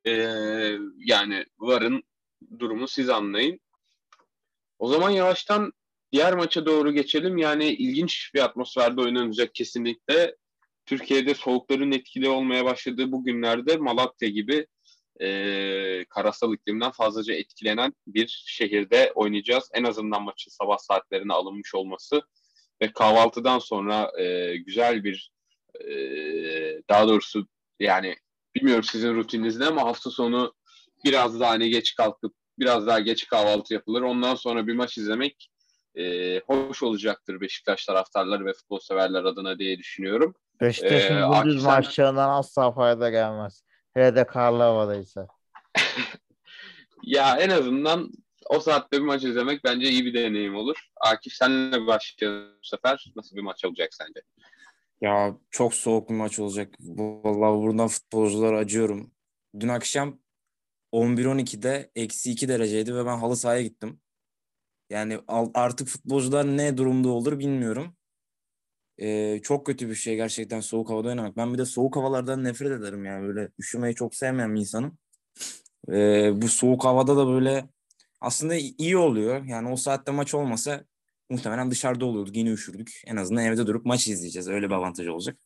Ee, 0.06 0.12
yani 0.96 1.46
Varın 1.58 2.02
durumu 2.58 2.88
siz 2.88 3.08
anlayın. 3.08 3.60
O 4.78 4.88
zaman 4.88 5.10
yavaştan 5.10 5.72
diğer 6.12 6.34
maça 6.34 6.66
doğru 6.66 6.92
geçelim. 6.92 7.38
Yani 7.38 7.68
ilginç 7.68 8.30
bir 8.34 8.40
atmosferde 8.40 9.00
oynanacak 9.00 9.54
kesinlikle. 9.54 10.36
Türkiye'de 10.86 11.34
soğukların 11.34 11.92
etkili 11.92 12.28
olmaya 12.28 12.64
başladığı 12.64 13.12
bu 13.12 13.24
günlerde 13.24 13.76
Malatya 13.76 14.28
gibi 14.28 14.66
e, 15.20 16.04
karasal 16.04 16.54
iklimden 16.54 16.90
fazlaca 16.90 17.34
etkilenen 17.34 17.94
bir 18.06 18.44
şehirde 18.46 19.12
oynayacağız. 19.14 19.70
En 19.74 19.84
azından 19.84 20.22
maçın 20.22 20.50
sabah 20.50 20.78
saatlerine 20.78 21.32
alınmış 21.32 21.74
olması 21.74 22.22
ve 22.82 22.92
kahvaltıdan 22.92 23.58
sonra 23.58 24.20
e, 24.20 24.56
güzel 24.56 25.04
bir 25.04 25.32
e, 25.80 25.90
daha 26.88 27.08
doğrusu 27.08 27.46
yani 27.80 28.16
bilmiyorum 28.54 28.84
sizin 28.84 29.14
rutininiz 29.14 29.58
ne 29.58 29.66
ama 29.66 29.82
hafta 29.82 30.10
sonu 30.10 30.54
biraz 31.04 31.40
daha 31.40 31.50
hani 31.50 31.70
geç 31.70 31.94
kalkıp 31.94 32.34
biraz 32.58 32.86
daha 32.86 33.00
geç 33.00 33.26
kahvaltı 33.26 33.74
yapılır. 33.74 34.02
Ondan 34.02 34.34
sonra 34.34 34.66
bir 34.66 34.74
maç 34.74 34.98
izlemek 34.98 35.50
e, 35.96 36.38
hoş 36.40 36.82
olacaktır 36.82 37.40
Beşiktaş 37.40 37.86
taraftarları 37.86 38.44
ve 38.44 38.52
futbol 38.52 38.78
severler 38.78 39.24
adına 39.24 39.58
diye 39.58 39.78
düşünüyorum. 39.78 40.34
Beşiktaş'ın 40.60 41.16
ee, 41.16 41.28
bu 41.28 41.44
düz 41.44 41.64
maçlarından 41.64 42.28
asla 42.28 42.72
fayda 42.72 43.10
gelmez. 43.10 43.64
Hele 43.94 44.16
de 44.16 44.26
karlı 44.26 44.62
havadaysa. 44.62 45.26
ya 47.02 47.36
en 47.36 47.50
azından 47.50 48.10
o 48.50 48.60
saatte 48.60 48.96
bir 48.98 49.04
maç 49.04 49.24
izlemek 49.24 49.64
bence 49.64 49.88
iyi 49.88 50.04
bir 50.04 50.14
deneyim 50.14 50.56
olur. 50.56 50.88
Akif 51.00 51.32
senle 51.32 51.86
başlayalım 51.86 52.48
bu 52.62 52.66
sefer. 52.66 53.12
Nasıl 53.16 53.36
bir 53.36 53.42
maç 53.42 53.64
olacak 53.64 53.94
sence? 53.94 54.20
Ya 55.00 55.36
çok 55.50 55.74
soğuk 55.74 56.10
bir 56.10 56.14
maç 56.14 56.38
olacak. 56.38 56.74
Vallahi 56.80 57.62
buradan 57.62 57.88
futbolculara 57.88 58.58
acıyorum. 58.58 59.10
Dün 59.60 59.68
akşam 59.68 60.18
11-12'de 60.92 61.90
eksi 61.94 62.30
2 62.30 62.48
dereceydi 62.48 62.94
ve 62.94 63.06
ben 63.06 63.18
halı 63.18 63.36
sahaya 63.36 63.62
gittim. 63.62 64.00
Yani 64.90 65.20
artık 65.54 65.88
futbolcular 65.88 66.56
ne 66.56 66.76
durumda 66.76 67.08
olur 67.08 67.38
bilmiyorum. 67.38 67.96
Ee, 68.98 69.40
çok 69.42 69.66
kötü 69.66 69.88
bir 69.88 69.94
şey 69.94 70.16
gerçekten 70.16 70.60
soğuk 70.60 70.90
havada 70.90 71.08
oynamak. 71.08 71.36
Ben 71.36 71.52
bir 71.52 71.58
de 71.58 71.64
soğuk 71.64 71.96
havalardan 71.96 72.44
nefret 72.44 72.72
ederim 72.72 73.04
yani 73.04 73.28
böyle 73.28 73.48
üşümeyi 73.58 73.94
çok 73.94 74.14
sevmeyen 74.14 74.54
bir 74.54 74.60
insanım. 74.60 74.98
Ee, 75.92 76.42
bu 76.42 76.48
soğuk 76.48 76.84
havada 76.84 77.16
da 77.16 77.26
böyle 77.26 77.68
aslında 78.20 78.54
iyi 78.54 78.96
oluyor. 78.96 79.44
Yani 79.44 79.68
o 79.68 79.76
saatte 79.76 80.12
maç 80.12 80.34
olmasa 80.34 80.84
muhtemelen 81.30 81.70
dışarıda 81.70 82.04
olurduk 82.04 82.36
yine 82.36 82.50
üşürdük. 82.50 83.02
En 83.06 83.16
azından 83.16 83.44
evde 83.44 83.66
durup 83.66 83.86
maç 83.86 84.08
izleyeceğiz. 84.08 84.48
Öyle 84.48 84.66
bir 84.66 84.74
avantaj 84.74 85.08
olacak. 85.08 85.38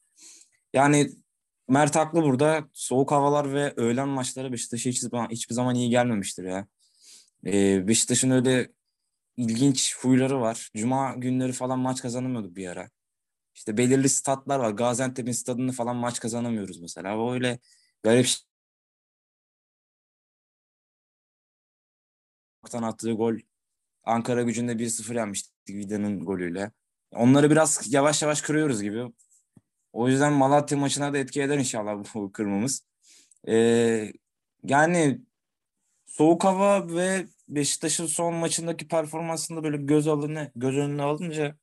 Yani 0.75 1.11
Mert 1.69 1.97
haklı 1.97 2.23
burada. 2.23 2.69
Soğuk 2.73 3.11
havalar 3.11 3.55
ve 3.55 3.73
öğlen 3.77 4.09
maçları 4.09 4.53
Beşiktaş'a 4.53 4.91
hiç, 4.91 5.05
hiçbir 5.31 5.55
zaman 5.55 5.75
iyi 5.75 5.91
gelmemiştir 5.91 6.45
ya. 6.45 6.67
Ee, 7.47 7.89
Beşiktaş'ın 7.89 8.31
öyle 8.31 8.69
ilginç 9.37 9.97
huyları 9.97 10.41
var. 10.41 10.71
Cuma 10.77 11.15
günleri 11.15 11.53
falan 11.53 11.79
maç 11.79 12.03
kazanamıyorduk 12.03 12.57
bir 12.57 12.67
ara. 12.69 12.91
İşte 13.55 13.77
belirli 13.77 14.09
statlar 14.09 14.59
var. 14.59 14.71
Gaziantep'in 14.71 15.33
stadını 15.33 15.73
falan 15.73 15.97
maç 15.97 16.21
kazanamıyoruz 16.21 16.81
mesela. 16.81 17.19
O 17.19 17.33
öyle 17.35 17.59
garip 18.03 18.29
attığı 22.73 23.13
gol 23.13 23.35
Ankara 24.05 24.43
gücünde 24.43 24.79
1-0 24.79 25.17
yenmiştik 25.17 25.53
Vida'nın 25.69 26.25
golüyle. 26.25 26.73
Onları 27.13 27.51
biraz 27.51 27.93
yavaş 27.95 28.23
yavaş 28.23 28.43
kırıyoruz 28.43 28.83
gibi. 28.83 29.05
O 29.93 30.09
yüzden 30.09 30.33
Malatya 30.33 30.79
maçına 30.79 31.13
da 31.13 31.19
etki 31.19 31.43
eder 31.43 31.59
inşallah 31.59 32.05
bu 32.15 32.33
kırmamız. 32.33 32.87
Ee, 33.49 34.13
yani 34.65 35.21
soğuk 36.07 36.45
hava 36.45 36.89
ve 36.89 37.27
Beşiktaş'ın 37.51 38.07
son 38.07 38.35
maçındaki 38.35 38.89
performansında 38.89 39.65
böyle 39.65 39.77
göz 39.77 40.09
alını 40.09 40.53
göz 40.57 40.77
önüne 40.77 41.03
alınca 41.03 41.57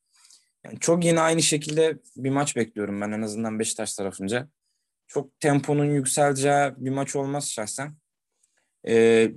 yani 0.64 0.78
çok 0.80 1.04
yine 1.04 1.20
aynı 1.20 1.42
şekilde 1.42 1.98
bir 2.16 2.30
maç 2.30 2.56
bekliyorum 2.56 3.00
ben 3.00 3.12
en 3.12 3.22
azından 3.22 3.58
Beşiktaş 3.58 3.94
tarafınca. 3.94 4.48
Çok 5.06 5.40
temponun 5.40 5.84
yükseleceği 5.84 6.72
bir 6.76 6.90
maç 6.90 7.16
olmaz 7.16 7.50
şahsen. 7.50 7.96
Ee, 8.88 9.32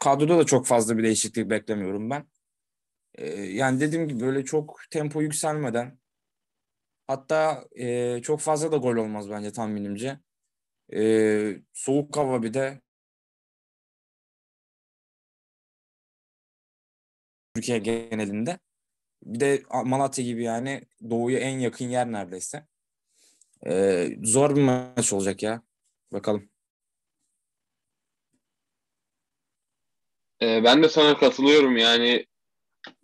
kadroda 0.00 0.38
da 0.38 0.44
çok 0.46 0.66
fazla 0.66 0.98
bir 0.98 1.02
değişiklik 1.02 1.50
beklemiyorum 1.50 2.10
ben. 2.10 2.26
Ee, 3.14 3.26
yani 3.40 3.80
dediğim 3.80 4.08
gibi 4.08 4.20
böyle 4.20 4.44
çok 4.44 4.80
tempo 4.90 5.22
yükselmeden 5.22 5.98
hatta 7.06 7.64
e, 7.72 8.22
çok 8.22 8.40
fazla 8.40 8.72
da 8.72 8.76
gol 8.76 8.96
olmaz 8.96 9.30
bence 9.30 9.52
tahminimce. 9.52 10.20
Ee, 10.92 11.56
soğuk 11.72 12.16
hava 12.16 12.42
bir 12.42 12.54
de 12.54 12.80
Türkiye 17.60 17.78
genelinde. 17.78 18.58
Bir 19.22 19.40
de 19.40 19.62
Malatya 19.84 20.24
gibi 20.24 20.42
yani 20.44 20.82
doğuya 21.10 21.38
en 21.38 21.58
yakın 21.58 21.84
yer 21.84 22.12
neredeyse. 22.12 22.66
Ee, 23.66 24.08
zor 24.22 24.56
bir 24.56 24.62
maç 24.62 25.12
olacak 25.12 25.42
ya. 25.42 25.62
Bakalım. 26.12 26.50
Ee, 30.42 30.64
ben 30.64 30.82
de 30.82 30.88
sana 30.88 31.18
katılıyorum 31.18 31.76
yani 31.76 32.26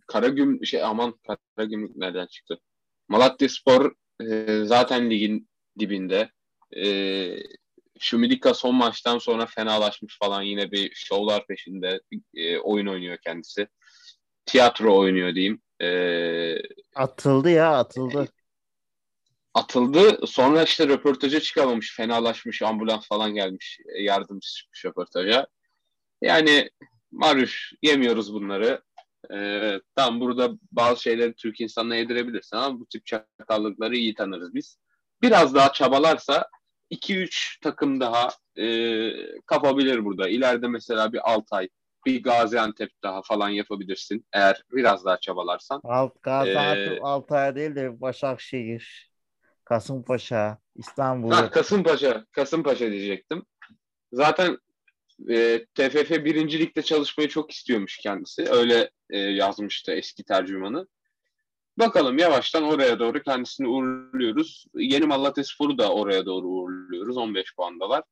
Karagüm 0.06 0.66
şey 0.66 0.82
aman 0.82 1.20
Karagümrük 1.56 1.96
nereden 1.96 2.26
çıktı? 2.26 2.60
Malatya 3.08 3.48
Spor 3.48 3.94
e, 4.22 4.60
zaten 4.64 5.10
ligin 5.10 5.48
dibinde. 5.78 6.30
E, 6.76 6.86
Şumidika 7.98 8.54
son 8.54 8.74
maçtan 8.74 9.18
sonra 9.18 9.46
fenalaşmış 9.46 10.18
falan 10.18 10.42
yine 10.42 10.72
bir 10.72 10.92
şovlar 10.94 11.46
peşinde 11.46 12.00
e, 12.34 12.58
oyun 12.58 12.86
oynuyor 12.86 13.18
kendisi. 13.24 13.68
Tiyatro 14.46 14.98
oynuyor 14.98 15.34
diyeyim. 15.34 15.60
E, 15.82 15.88
atıldı 16.94 17.50
ya 17.50 17.72
atıldı. 17.78 18.28
Atıldı. 19.54 20.26
Sonra 20.26 20.62
işte 20.62 20.88
röportaja 20.88 21.40
çıkamamış. 21.40 21.96
Fenalaşmış. 21.96 22.62
Ambulans 22.62 23.08
falan 23.08 23.34
gelmiş. 23.34 23.80
Yardımcı 24.00 24.48
çıkmış 24.48 24.84
röportaja. 24.84 25.46
Yani 26.22 26.70
Maruş 27.12 27.72
yemiyoruz 27.82 28.34
bunları. 28.34 28.82
Ee, 29.34 29.80
tam 29.96 30.20
burada 30.20 30.50
bazı 30.72 31.02
şeyleri 31.02 31.34
Türk 31.34 31.60
insanına 31.60 31.96
yedirebilirsin 31.96 32.56
ama 32.56 32.80
bu 32.80 32.86
tip 32.86 33.06
çakallıkları 33.06 33.96
iyi 33.96 34.14
tanırız 34.14 34.54
biz. 34.54 34.78
Biraz 35.22 35.54
daha 35.54 35.72
çabalarsa 35.72 36.48
2-3 36.90 37.60
takım 37.62 38.00
daha 38.00 38.28
e, 38.58 39.10
kapabilir 39.46 40.04
burada. 40.04 40.28
İleride 40.28 40.68
mesela 40.68 41.12
bir 41.12 41.30
Altay, 41.30 41.68
bir 42.06 42.22
Gaziantep 42.22 42.90
daha 43.02 43.22
falan 43.22 43.48
yapabilirsin. 43.48 44.26
Eğer 44.32 44.62
biraz 44.72 45.04
daha 45.04 45.20
çabalarsan. 45.20 45.80
Alt, 45.84 46.22
Gaziantep 46.22 46.98
ee, 46.98 47.00
Altay 47.00 47.56
değil 47.56 47.74
de 47.74 48.00
Başakşehir, 48.00 49.10
Kasımpaşa, 49.64 50.58
İstanbul. 50.74 51.30
Ha, 51.30 51.50
Kasımpaşa, 51.50 52.26
Kasımpaşa 52.32 52.90
diyecektim. 52.90 53.42
Zaten 54.12 54.58
E, 55.30 55.66
TFF 55.74 56.10
1. 56.24 56.58
Lig'de 56.58 56.82
çalışmayı 56.82 57.28
çok 57.28 57.50
istiyormuş 57.50 57.98
kendisi. 57.98 58.50
Öyle 58.50 58.90
e, 59.10 59.18
yazmıştı 59.18 59.92
eski 59.92 60.24
tercümanı. 60.24 60.86
Bakalım 61.78 62.18
yavaştan 62.18 62.62
oraya 62.62 62.98
doğru 62.98 63.22
kendisini 63.22 63.68
uğurluyoruz. 63.68 64.66
Yeni 64.74 65.06
Malatya 65.06 65.44
Sporu 65.44 65.78
da 65.78 65.92
oraya 65.92 66.26
doğru 66.26 66.46
uğurluyoruz. 66.46 67.16
15 67.16 67.54
puandalar. 67.56 68.02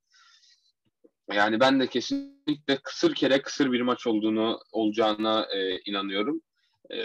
Yani 1.33 1.61
ben 1.61 1.81
de 1.81 1.87
kesinlikle 1.87 2.77
kısır 2.77 3.15
kere 3.15 3.43
kısır 3.43 3.73
bir 3.73 3.81
maç 3.81 4.07
olduğunu 4.07 4.61
olacağına 4.73 5.47
e, 5.55 5.79
inanıyorum. 5.91 6.41
E, 6.91 6.99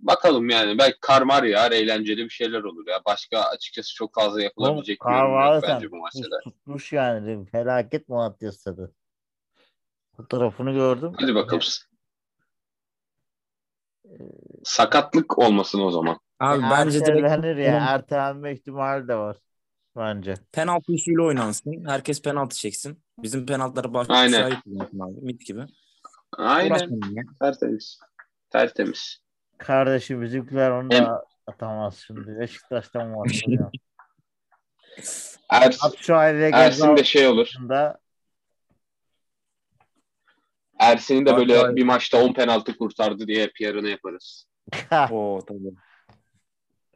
bakalım 0.00 0.50
yani 0.50 0.78
belki 0.78 1.00
karmar 1.00 1.42
ya 1.42 1.66
eğlenceli 1.66 2.24
bir 2.24 2.30
şeyler 2.30 2.62
olur 2.62 2.86
ya. 2.88 3.00
Başka 3.06 3.40
açıkçası 3.40 3.94
çok 3.94 4.14
fazla 4.14 4.42
yapılabilecek 4.42 5.00
bir 5.00 5.12
yorum 5.12 5.44
yok 5.44 5.62
bence 5.62 5.90
bu 5.90 5.96
maçta. 5.96 6.40
Tutmuş 6.44 6.92
yani 6.92 7.46
felaket 7.46 8.08
Malatya 8.08 8.52
stadı. 8.52 8.94
Fotoğrafını 10.16 10.72
gördüm. 10.72 11.12
Hadi 11.20 11.34
bakalım. 11.34 11.62
Sakatlık 14.64 15.38
olmasın 15.38 15.80
o 15.80 15.90
zaman. 15.90 16.18
Abi 16.40 16.62
bence 16.70 17.00
direkt 17.06 17.28
Ertelenir 17.28 17.56
ya. 17.56 17.86
Ertelenme 17.88 18.52
ihtimali 18.52 19.08
de 19.08 19.16
var. 19.16 19.36
Bence. 19.96 20.34
penaltı 20.52 20.92
usulü 20.92 21.22
oynansın. 21.22 21.84
Herkes 21.86 22.22
penaltı 22.22 22.56
çeksin. 22.56 23.02
Bizim 23.18 23.46
penaltıları 23.46 23.94
başka 23.94 24.14
Aynen. 24.14 24.40
sahip 24.48 24.58
abi. 25.00 25.20
Mit 25.22 25.46
gibi. 25.46 25.64
Aynen. 26.32 26.70
Uğraşmayın 26.70 27.14
ya. 27.14 27.22
Tertemiz. 27.40 27.98
Tertemiz. 28.50 29.22
Kardeşim 29.58 30.22
bizimkiler 30.22 30.70
onu 30.70 30.88
Hem- 30.94 31.04
da 31.04 31.24
atamaz 31.46 31.96
şimdi. 32.06 32.40
Beşiktaş'tan 32.40 33.08
mı 33.08 33.22
atıyor? 33.22 33.70
Ers, 35.50 35.84
At 35.84 35.96
şu 35.96 36.14
Ersin 36.14 36.96
de 36.96 37.04
şey 37.04 37.26
olur. 37.26 37.46
Gezal'da 37.46 37.98
Ersin'in 40.78 41.26
de 41.26 41.36
böyle 41.36 41.76
bir 41.76 41.84
maçta 41.84 42.24
10 42.24 42.32
penaltı 42.32 42.76
kurtardı 42.76 43.26
diye 43.26 43.50
PR'ını 43.58 43.88
yaparız. 43.88 44.46
Oo 45.10 45.38
tabii. 45.48 45.74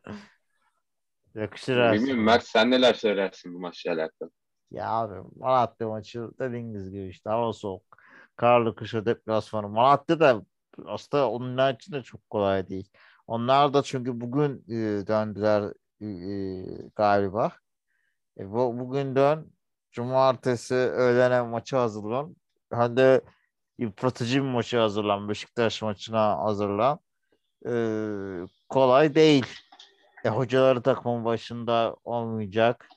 yakışır 1.41 1.77
Ersin. 1.77 1.99
Bilmiyorum 2.01 2.25
Mert 2.25 2.45
sen 2.45 2.71
neler 2.71 2.95
söylersin 2.95 3.55
bu 3.55 3.61
maçla 3.61 3.93
alakalı? 3.93 4.31
Ya 4.71 4.91
abi 4.91 5.15
Malatya 5.37 5.89
maçı 5.89 6.29
dediğiniz 6.39 6.91
gibi 6.91 7.09
işte 7.09 7.31
hava 7.31 7.53
soğuk. 7.53 7.83
Karlı 8.37 8.75
kışa 8.75 9.07
deplasmanı. 9.07 9.69
Malatya 9.69 10.21
da 10.21 10.43
aslında 10.87 11.31
onlar 11.31 11.75
için 11.75 11.93
de 11.93 12.03
çok 12.03 12.31
kolay 12.31 12.69
değil. 12.69 12.91
Onlar 13.27 13.75
da 13.75 13.83
çünkü 13.83 14.21
bugün 14.21 14.65
e, 14.69 15.07
döndüler 15.07 15.73
e, 16.01 16.07
e, 16.07 16.65
galiba. 16.97 17.53
E, 18.39 18.51
bu, 18.51 18.79
bugün 18.79 19.17
dön. 19.17 19.53
Cumartesi 19.93 20.75
öğlene 20.75 21.43
maçı 21.43 21.77
hazırlan. 21.77 22.37
Hem 22.73 22.97
de 22.97 23.21
yıpratıcı 23.79 24.45
bir 24.45 24.49
maçı 24.49 24.79
hazırlan. 24.79 25.29
Beşiktaş 25.29 25.83
maçına 25.83 26.39
hazırlan. 26.39 26.99
E, 27.67 27.73
kolay 28.69 29.15
değil. 29.15 29.47
E, 30.27 30.29
hocaları 30.29 30.83
takımın 30.83 31.25
başında 31.25 31.97
olmayacak. 32.05 32.89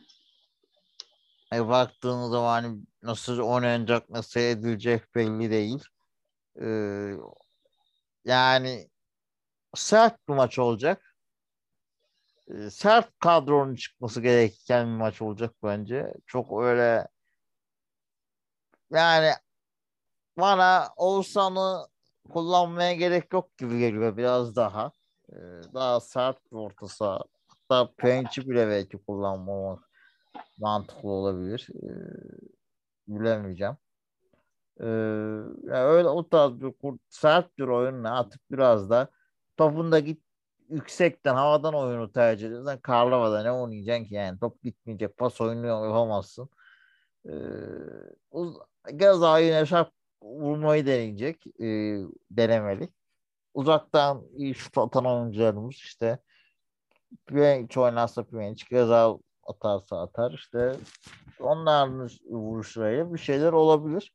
E, 1.54 1.68
baktığınız 1.68 2.32
zaman 2.32 2.64
hani 2.64 2.80
nasıl 3.04 3.40
oynanacak, 3.40 4.10
nasıl 4.10 4.40
edilecek 4.40 5.16
belli 5.16 5.52
değil. 5.52 5.84
E, 6.62 6.68
yani 8.26 8.90
sert 9.76 10.30
bir 10.30 10.34
maç 10.34 10.60
olacak. 10.60 11.16
E, 12.48 12.70
sert 12.70 13.20
kadronun 13.20 13.76
çıkması 13.76 14.22
gereken 14.22 14.88
bir 14.88 14.98
maç 14.98 15.22
olacak 15.22 15.54
bence. 15.64 16.14
Çok 16.28 16.64
öyle 16.64 17.08
yani 18.92 19.32
bana 20.38 20.90
Oğuzhan'ı 20.98 21.88
kullanmaya 22.30 22.94
gerek 22.94 23.34
yok 23.34 23.58
gibi 23.58 23.80
geliyor 23.80 24.18
biraz 24.18 24.56
daha. 24.56 24.92
E, 25.32 25.38
daha 25.74 26.00
sert 26.00 26.52
bir 26.52 26.58
orta 26.58 26.88
saha. 26.88 27.24
Hatta 27.48 27.94
Penç'i 27.98 28.50
bile 28.50 28.68
belki 28.68 28.98
kullanmamak 28.98 29.90
mantıklı 30.58 31.10
olabilir. 31.10 31.68
E, 31.84 31.90
bilemeyeceğim. 33.08 33.78
E, 34.80 34.86
yani 35.68 35.84
öyle 35.84 36.08
o 36.08 36.30
tarz 36.30 36.62
bir 36.62 36.74
sert 37.10 37.58
bir 37.58 37.64
oyunla 37.68 38.20
atıp 38.20 38.42
biraz 38.52 38.90
da 38.90 39.10
topun 39.58 40.06
git 40.06 40.22
yüksekten 40.70 41.36
havadan 41.36 41.74
oyunu 41.74 42.12
tercih 42.12 42.48
ediyorsan 42.48 42.80
Karlova'da 42.80 43.44
ne 43.44 43.52
oynayacaksın 43.52 44.06
ki 44.06 44.16
yani 44.16 44.40
top 44.40 44.64
gitmeyecek 44.64 45.18
pas 45.18 45.42
oyunu 45.42 45.68
yapamazsın. 45.68 46.50
Ee, 47.30 47.32
uz 48.32 48.58
Gaza 48.94 49.40
yine 49.40 49.66
şap 49.66 49.92
vurmayı 50.22 50.86
deneyecek. 50.86 51.48
E, 51.62 51.68
denemeli. 52.32 52.90
Uzaktan 53.60 54.24
iyi 54.38 54.56
şut 54.56 54.78
atan 54.78 55.06
oyuncularımız 55.06 55.76
işte 55.76 56.20
Pjanic 57.26 57.80
oynarsa 57.80 58.24
Pjanic, 58.24 58.66
Gaza 58.72 59.18
atarsa 59.48 60.02
atar 60.02 60.32
işte 60.32 60.76
onların 61.40 62.10
vuruşlarıyla 62.30 63.14
bir 63.14 63.20
şeyler 63.20 63.52
olabilir. 63.52 64.14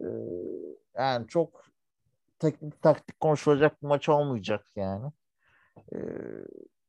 Ee, 0.00 0.04
yani 0.94 1.28
çok 1.28 1.64
teknik 2.38 2.82
taktik 2.82 3.20
konuşulacak 3.20 3.82
bir 3.82 3.86
maç 3.86 4.08
olmayacak 4.08 4.66
yani. 4.76 5.12
Ee, 5.92 5.98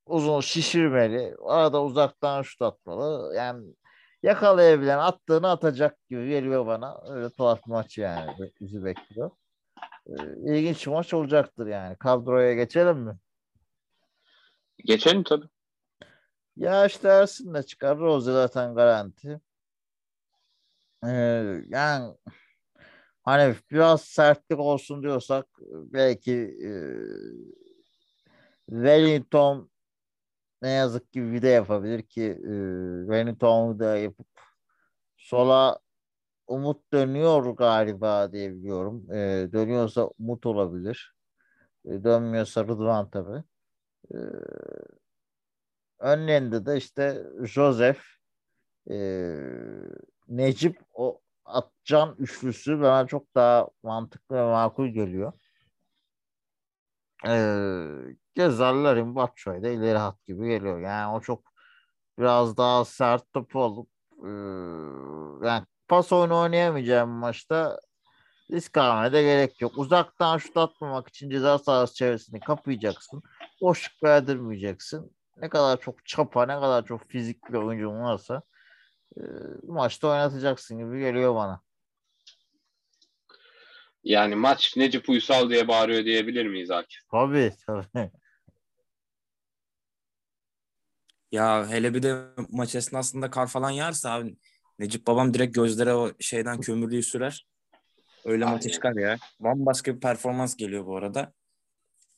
uzun 0.05 0.39
şişirmeli. 0.39 1.35
Arada 1.45 1.83
uzaktan 1.83 2.41
şut 2.41 2.61
atmalı. 2.61 3.35
Yani 3.35 3.73
yakalayabilen 4.23 4.99
attığını 4.99 5.49
atacak 5.49 6.09
gibi 6.09 6.29
geliyor 6.29 6.65
bana. 6.65 7.01
Öyle 7.09 7.29
tuhaf 7.29 7.67
maç 7.67 7.97
yani. 7.97 8.51
Bizi 8.61 8.85
bekliyor. 8.85 9.31
Ee, 10.07 10.13
ilginç 10.45 10.87
maç 10.87 11.13
olacaktır 11.13 11.67
yani. 11.67 11.95
Kadroya 11.95 12.53
geçelim 12.53 12.97
mi? 12.97 13.17
Geçelim 14.77 15.23
tabii. 15.23 15.47
Ya 16.57 16.85
işte 16.85 17.07
Ersin 17.07 17.53
de 17.53 17.63
çıkar. 17.63 17.97
Rose 17.99 18.31
zaten 18.31 18.75
garanti. 18.75 19.41
Ee, 21.05 21.09
yani 21.69 22.15
hani 23.23 23.55
biraz 23.71 24.01
sertlik 24.01 24.59
olsun 24.59 25.03
diyorsak 25.03 25.45
belki 25.69 26.33
e, 26.63 26.71
Wellington 28.69 29.71
ne 30.61 30.69
yazık 30.69 31.13
ki 31.13 31.41
de 31.41 31.47
yapabilir 31.47 32.01
ki 32.01 32.23
e, 32.23 32.53
Wellington'u 33.05 33.79
da 33.79 33.97
yapıp 33.97 34.27
sola 35.17 35.79
Umut 36.47 36.93
dönüyor 36.93 37.45
galiba 37.45 38.31
diye 38.31 38.55
biliyorum. 38.55 39.11
E, 39.11 39.49
dönüyorsa 39.53 40.07
Umut 40.19 40.45
olabilir. 40.45 41.15
E, 41.85 42.03
dönmüyorsa 42.03 42.63
Rıdvan 42.63 43.09
tabii. 43.09 43.43
E, 44.13 44.17
önlerinde 45.99 46.65
de 46.65 46.77
işte 46.77 47.23
Joseph 47.43 47.99
e, 48.89 48.95
Necip 50.27 50.79
o 50.93 51.21
Atcan 51.45 52.15
üçlüsü 52.19 52.81
bana 52.81 53.07
çok 53.07 53.35
daha 53.35 53.67
mantıklı 53.83 54.35
ve 54.35 54.43
makul 54.51 54.87
geliyor. 54.87 55.33
Ee, 57.27 57.87
Gezallerin 58.35 59.15
Batshuayi 59.15 59.63
de 59.63 59.73
ileri 59.73 59.97
hat 59.97 60.25
gibi 60.25 60.47
geliyor. 60.47 60.79
Yani 60.79 61.15
o 61.15 61.21
çok 61.21 61.43
biraz 62.19 62.57
daha 62.57 62.85
sert 62.85 63.33
topu 63.33 63.59
olup 63.59 63.89
e, 64.23 64.29
yani 65.47 65.65
pas 65.93 66.11
oyunu 66.11 66.39
oynayamayacağım 66.39 67.09
maçta 67.09 67.79
risk 68.51 68.77
almaya 68.77 69.13
da 69.13 69.21
gerek 69.21 69.61
yok. 69.61 69.77
Uzaktan 69.77 70.37
şut 70.37 70.57
atmamak 70.57 71.07
için 71.07 71.29
ceza 71.29 71.59
sahası 71.59 71.95
çevresini 71.95 72.39
kapayacaksın. 72.39 73.23
Boşluk 73.61 74.03
verdirmeyeceksin. 74.03 75.15
Ne 75.37 75.49
kadar 75.49 75.79
çok 75.79 76.05
çapa, 76.05 76.45
ne 76.45 76.53
kadar 76.53 76.85
çok 76.85 77.09
fizikli 77.09 77.57
oyuncun 77.57 77.99
varsa 77.99 78.41
e, 79.17 79.21
maçta 79.67 80.07
oynatacaksın 80.07 80.77
gibi 80.77 80.99
geliyor 80.99 81.35
bana. 81.35 81.61
Yani 84.03 84.35
maç 84.35 84.77
Necip 84.77 85.09
Uysal 85.09 85.49
diye 85.49 85.67
bağırıyor 85.67 86.05
diyebilir 86.05 86.45
miyiz 86.45 86.71
Akif? 86.71 87.01
Tabii 87.11 87.53
tabii. 87.67 88.11
Ya 91.31 91.69
hele 91.69 91.93
bir 91.93 92.03
de 92.03 92.25
maç 92.49 92.75
esnasında 92.75 93.29
kar 93.29 93.47
falan 93.47 93.69
yağarsa 93.69 94.11
abi 94.11 94.35
Necip 94.83 95.07
babam 95.07 95.33
direkt 95.33 95.55
gözlere 95.55 95.93
o 95.93 96.11
şeyden 96.19 96.59
kömürlüğü 96.59 97.03
sürer. 97.03 97.47
Öyle 98.25 98.45
maça 98.45 98.69
çıkar 98.69 98.95
ya. 98.95 99.17
Bambaşka 99.39 99.95
bir 99.95 99.99
performans 99.99 100.55
geliyor 100.55 100.85
bu 100.85 100.97
arada. 100.97 101.33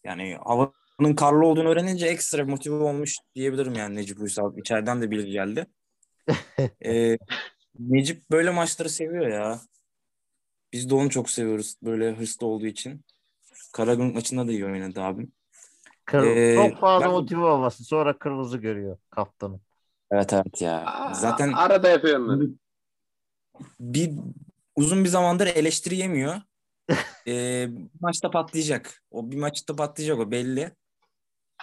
Yani 0.03 0.37
havanın 0.43 1.15
karlı 1.15 1.45
olduğunu 1.45 1.69
öğrenince 1.69 2.07
ekstra 2.07 2.45
motive 2.45 2.75
olmuş 2.75 3.17
diyebilirim 3.35 3.73
yani 3.73 3.95
Necip 3.95 4.21
Uysal. 4.21 4.57
İçeriden 4.57 5.01
de 5.01 5.11
bilgi 5.11 5.31
geldi. 5.31 5.67
Ee, 6.85 7.17
Necip 7.79 8.31
böyle 8.31 8.51
maçları 8.51 8.89
seviyor 8.89 9.27
ya. 9.27 9.59
Biz 10.73 10.89
de 10.89 10.95
onu 10.95 11.09
çok 11.09 11.29
seviyoruz 11.29 11.75
böyle 11.83 12.11
hırslı 12.15 12.47
olduğu 12.47 12.65
için. 12.65 13.05
Karagümrük 13.73 14.15
maçında 14.15 14.47
da 14.47 14.51
iyi 14.51 14.65
oynadı 14.65 15.01
abim. 15.01 15.31
Kır, 16.05 16.23
Ee, 16.27 16.55
çok 16.55 16.79
fazla 16.79 17.05
ben- 17.05 17.13
motive 17.13 17.45
olması. 17.45 17.83
Sonra 17.83 18.17
kırmızı 18.17 18.57
görüyor 18.57 18.97
kaptanı. 19.09 19.59
Evet 20.11 20.33
evet 20.33 20.61
ya. 20.61 20.85
Aa, 20.85 21.13
Zaten 21.13 21.51
arada 21.53 21.89
yapıyor 21.89 22.19
onları. 22.19 22.49
bir 23.79 24.11
uzun 24.75 25.03
bir 25.03 25.09
zamandır 25.09 25.47
eleştiri 25.47 25.95
yemiyor. 25.95 26.41
Ee, 27.27 27.67
bir 27.69 27.89
maçta 28.01 28.31
patlayacak. 28.31 29.03
O 29.11 29.31
bir 29.31 29.37
maçta 29.37 29.75
patlayacak 29.75 30.19
o 30.19 30.31
belli. 30.31 30.71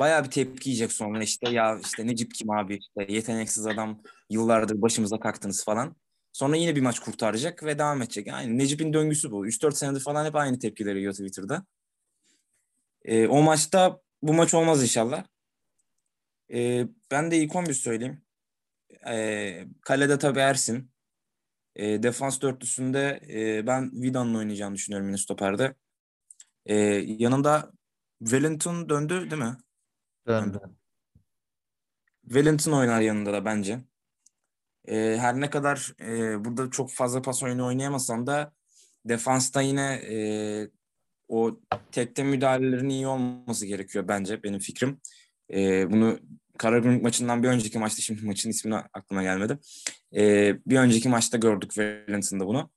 Bayağı 0.00 0.24
bir 0.24 0.30
tepki 0.30 0.70
yiyecek 0.70 0.92
sonra 0.92 1.22
işte 1.22 1.50
ya 1.50 1.78
işte 1.84 2.06
Necip 2.06 2.34
kim 2.34 2.50
abi 2.50 2.76
işte 2.78 3.12
yeteneksiz 3.12 3.66
adam 3.66 4.02
yıllardır 4.30 4.82
başımıza 4.82 5.20
kalktınız 5.20 5.64
falan. 5.64 5.96
Sonra 6.32 6.56
yine 6.56 6.76
bir 6.76 6.80
maç 6.80 6.98
kurtaracak 7.00 7.64
ve 7.64 7.78
devam 7.78 8.02
edecek. 8.02 8.26
Yani 8.26 8.58
Necip'in 8.58 8.92
döngüsü 8.92 9.30
bu. 9.30 9.46
3-4 9.46 9.72
senedir 9.74 10.00
falan 10.00 10.24
hep 10.24 10.36
aynı 10.36 10.58
tepkileri 10.58 10.98
yiyor 10.98 11.12
Twitter'da. 11.12 11.66
Ee, 13.04 13.26
o 13.26 13.42
maçta 13.42 14.00
bu 14.22 14.32
maç 14.34 14.54
olmaz 14.54 14.82
inşallah. 14.82 15.24
Ee, 16.52 16.86
ben 17.10 17.30
de 17.30 17.36
ilk 17.38 17.56
11 17.56 17.74
söyleyeyim. 17.74 18.22
Ee, 19.08 19.66
kalede 19.80 20.18
tabii 20.18 20.38
Ersin. 20.38 20.90
Ee, 21.76 22.02
defans 22.02 22.40
dörtlüsünde 22.40 23.20
e, 23.30 23.66
ben 23.66 24.02
Vida'nın 24.02 24.34
oynayacağını 24.34 24.74
düşünüyorum 24.74 25.08
yine 25.08 25.18
stoperde. 25.18 25.74
Ee, 26.66 26.74
yanında 27.06 27.72
Wellington 28.18 28.88
döndü 28.88 29.30
değil 29.30 29.42
mi? 29.42 29.56
Döndü. 30.26 30.60
Wellington 32.22 32.72
oynar 32.72 33.00
yanında 33.00 33.32
da 33.32 33.44
bence. 33.44 33.80
Ee, 34.88 35.16
her 35.20 35.40
ne 35.40 35.50
kadar 35.50 35.92
e, 36.00 36.44
burada 36.44 36.70
çok 36.70 36.90
fazla 36.90 37.22
pas 37.22 37.42
oyunu 37.42 37.66
oynayamasam 37.66 38.26
da 38.26 38.52
defansta 39.04 39.60
yine 39.60 39.94
e, 39.94 40.16
o 41.28 41.60
tekte 41.92 42.22
müdahalelerin 42.22 42.88
iyi 42.88 43.06
olması 43.06 43.66
gerekiyor 43.66 44.08
bence 44.08 44.42
benim 44.42 44.58
fikrim. 44.58 45.00
E, 45.52 45.90
bunu 45.90 46.18
Karagümrük 46.58 47.02
maçından 47.02 47.42
bir 47.42 47.48
önceki 47.48 47.78
maçta 47.78 48.02
şimdi 48.02 48.26
maçın 48.26 48.50
ismini 48.50 48.74
aklıma 48.74 49.22
gelmedi. 49.22 49.58
E, 50.16 50.54
bir 50.66 50.78
önceki 50.78 51.08
maçta 51.08 51.38
gördük 51.38 51.70
Wellington'da 51.70 52.46
bunu. 52.46 52.70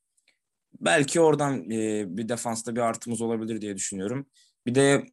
Belki 0.80 1.22
oradan 1.22 1.72
e, 1.72 2.06
bir 2.18 2.30
defansta 2.30 2.76
bir 2.76 2.82
artımız 2.82 3.22
olabilir 3.22 3.62
diye 3.62 3.76
düşünüyorum. 3.76 4.28
Bir 4.66 4.76
de 4.76 5.06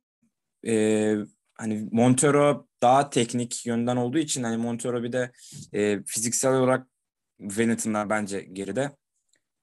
e, 0.66 1.16
hani 1.55 1.88
Montero 1.92 2.66
daha 2.83 3.11
teknik 3.11 3.66
yönden 3.66 3.96
olduğu 3.96 4.18
için 4.18 4.42
hani 4.42 4.57
Montero 4.57 5.03
bir 5.03 5.12
de 5.12 5.33
e, 5.72 6.03
fiziksel 6.07 6.55
olarak 6.55 6.87
Wellington'dan 7.38 8.11
bence 8.11 8.40
geride. 8.40 8.96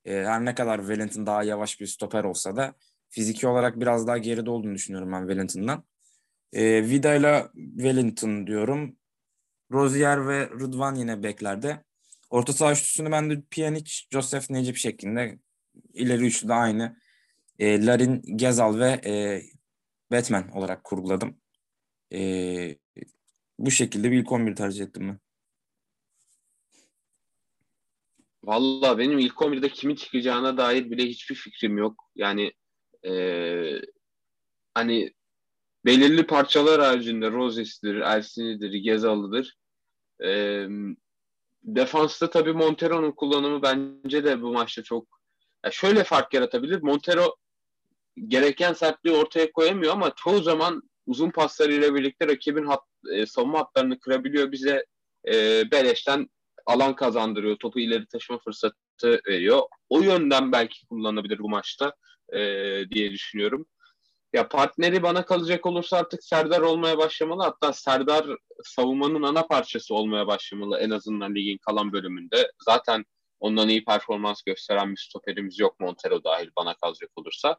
E, 0.06 0.14
her 0.14 0.46
ne 0.46 0.56
kadar 0.56 0.80
Wellington 0.80 1.26
daha 1.26 1.44
yavaş 1.44 1.80
bir 1.80 1.88
stoper 1.88 2.24
olsa 2.24 2.56
da 2.56 2.74
fiziki 3.10 3.48
olarak 3.48 3.80
biraz 3.80 4.08
daha 4.08 4.18
geride 4.18 4.50
olduğunu 4.50 4.76
düşünüyorum 4.76 5.12
ben 5.12 5.20
Wellington'dan. 5.20 5.84
E, 6.54 6.90
Vida 6.90 7.16
ile 7.16 7.48
Wellington 7.54 8.48
diyorum. 8.48 8.96
Rozier 9.72 10.28
ve 10.28 10.50
Rıdvan 10.50 10.96
yine 10.96 11.24
beklerde. 11.24 11.84
Orta 12.30 12.54
saha 12.54 12.72
üçlüsünü 12.72 13.12
ben 13.12 13.30
de 13.30 13.42
Pjanic, 13.52 13.92
Joseph 14.12 14.50
Necip 14.50 14.78
şeklinde 14.78 15.40
ileri 15.94 16.26
üçlü 16.26 16.48
de 16.48 16.54
aynı. 16.54 16.98
E, 17.60 17.86
Larin, 17.86 18.38
Gezal 18.38 18.80
ve 18.80 19.02
e, 19.06 19.42
Batman 20.12 20.50
olarak 20.58 20.84
kurguladım. 20.84 21.38
E, 22.14 22.78
bu 23.60 23.72
şekilde 23.72 24.12
bir 24.12 24.18
ilk 24.18 24.32
11 24.32 24.56
tercih 24.56 24.86
ettim 24.86 25.08
ben. 25.08 25.20
Valla 28.44 28.98
benim 28.98 29.20
ilk 29.20 29.34
11'de 29.34 29.70
kimin 29.70 29.96
çıkacağına 29.96 30.58
dair 30.58 30.92
bile 30.92 31.06
hiçbir 31.06 31.36
fikrim 31.36 31.78
yok. 31.78 32.12
Yani 32.16 32.54
ee, 33.06 33.82
hani 34.74 35.14
belirli 35.86 36.28
parçalar 36.28 36.82
haricinde 36.82 37.32
Roses'dir, 37.32 37.96
Ersin'idir, 37.96 38.74
Gezal'ıdır. 38.74 39.58
E, 40.24 40.66
defansta 41.64 42.30
tabii 42.30 42.54
Montero'nun 42.54 43.12
kullanımı 43.12 43.62
bence 43.62 44.24
de 44.24 44.42
bu 44.42 44.54
maçta 44.54 44.84
çok 44.84 45.08
yani 45.66 45.74
şöyle 45.74 46.04
fark 46.04 46.34
yaratabilir. 46.34 46.82
Montero 46.82 47.36
gereken 48.28 48.74
sertliği 48.74 49.16
ortaya 49.16 49.52
koyamıyor 49.52 49.94
ama 49.94 50.12
çoğu 50.16 50.42
zaman 50.42 50.84
uzun 51.06 51.32
paslarıyla 51.32 51.96
birlikte 51.96 52.28
rakibin 52.28 52.66
hat, 52.66 52.84
e, 53.14 53.26
savunma 53.26 53.60
hatlarını 53.60 54.00
kırabiliyor. 54.00 54.52
Bize 54.52 54.86
e, 55.28 55.64
beleşten 55.72 56.30
alan 56.66 56.96
kazandırıyor. 56.96 57.56
Topu 57.56 57.80
ileri 57.80 58.06
taşıma 58.08 58.40
fırsatı 58.40 59.22
veriyor. 59.28 59.62
O 59.90 60.02
yönden 60.02 60.52
belki 60.52 60.88
kullanabilir 60.88 61.40
bu 61.40 61.50
maçta 61.50 61.94
e, 62.34 62.40
diye 62.92 63.12
düşünüyorum. 63.12 63.66
Ya 64.34 64.48
partneri 64.48 65.04
bana 65.04 65.26
kalacak 65.26 65.66
olursa 65.66 65.98
artık 65.98 66.24
Serdar 66.24 66.62
olmaya 66.62 66.98
başlamalı. 66.98 67.44
Hatta 67.44 67.74
Serdar 67.74 68.26
savunmanın 68.64 69.24
ana 69.24 69.48
parçası 69.48 69.96
olmaya 69.96 70.28
başlamalı 70.28 70.78
en 70.80 70.90
azından 70.90 71.36
ligin 71.36 71.58
kalan 71.58 71.94
bölümünde. 71.94 72.52
Zaten 72.66 73.06
ondan 73.40 73.70
iyi 73.70 73.86
performans 73.86 74.42
gösteren 74.42 74.92
bir 74.92 75.08
stoperimiz 75.10 75.60
yok 75.60 75.80
Montero 75.80 76.24
dahil 76.24 76.50
bana 76.58 76.74
kalacak 76.74 77.10
olursa. 77.16 77.58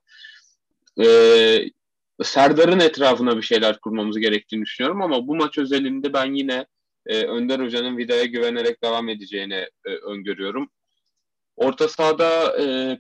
Ee, 1.04 1.70
Serdar'ın 2.22 2.80
etrafına 2.80 3.37
bir 3.37 3.42
şeyler 3.42 3.80
kurmamız 3.80 4.18
gerektiğini 4.18 4.64
düşünüyorum 4.64 5.02
ama 5.02 5.26
bu 5.26 5.37
maç 5.37 5.59
özelinde 5.59 6.12
ben 6.12 6.35
yine 6.35 6.66
e, 7.06 7.24
Önder 7.24 7.61
Hoca'nın 7.61 7.96
Vida'ya 7.96 8.24
güvenerek 8.24 8.83
devam 8.83 9.09
edeceğini 9.09 9.68
e, 9.85 9.90
öngörüyorum. 9.90 10.70
Orta 11.56 11.88
sahada 11.88 12.59
e, 12.62 12.98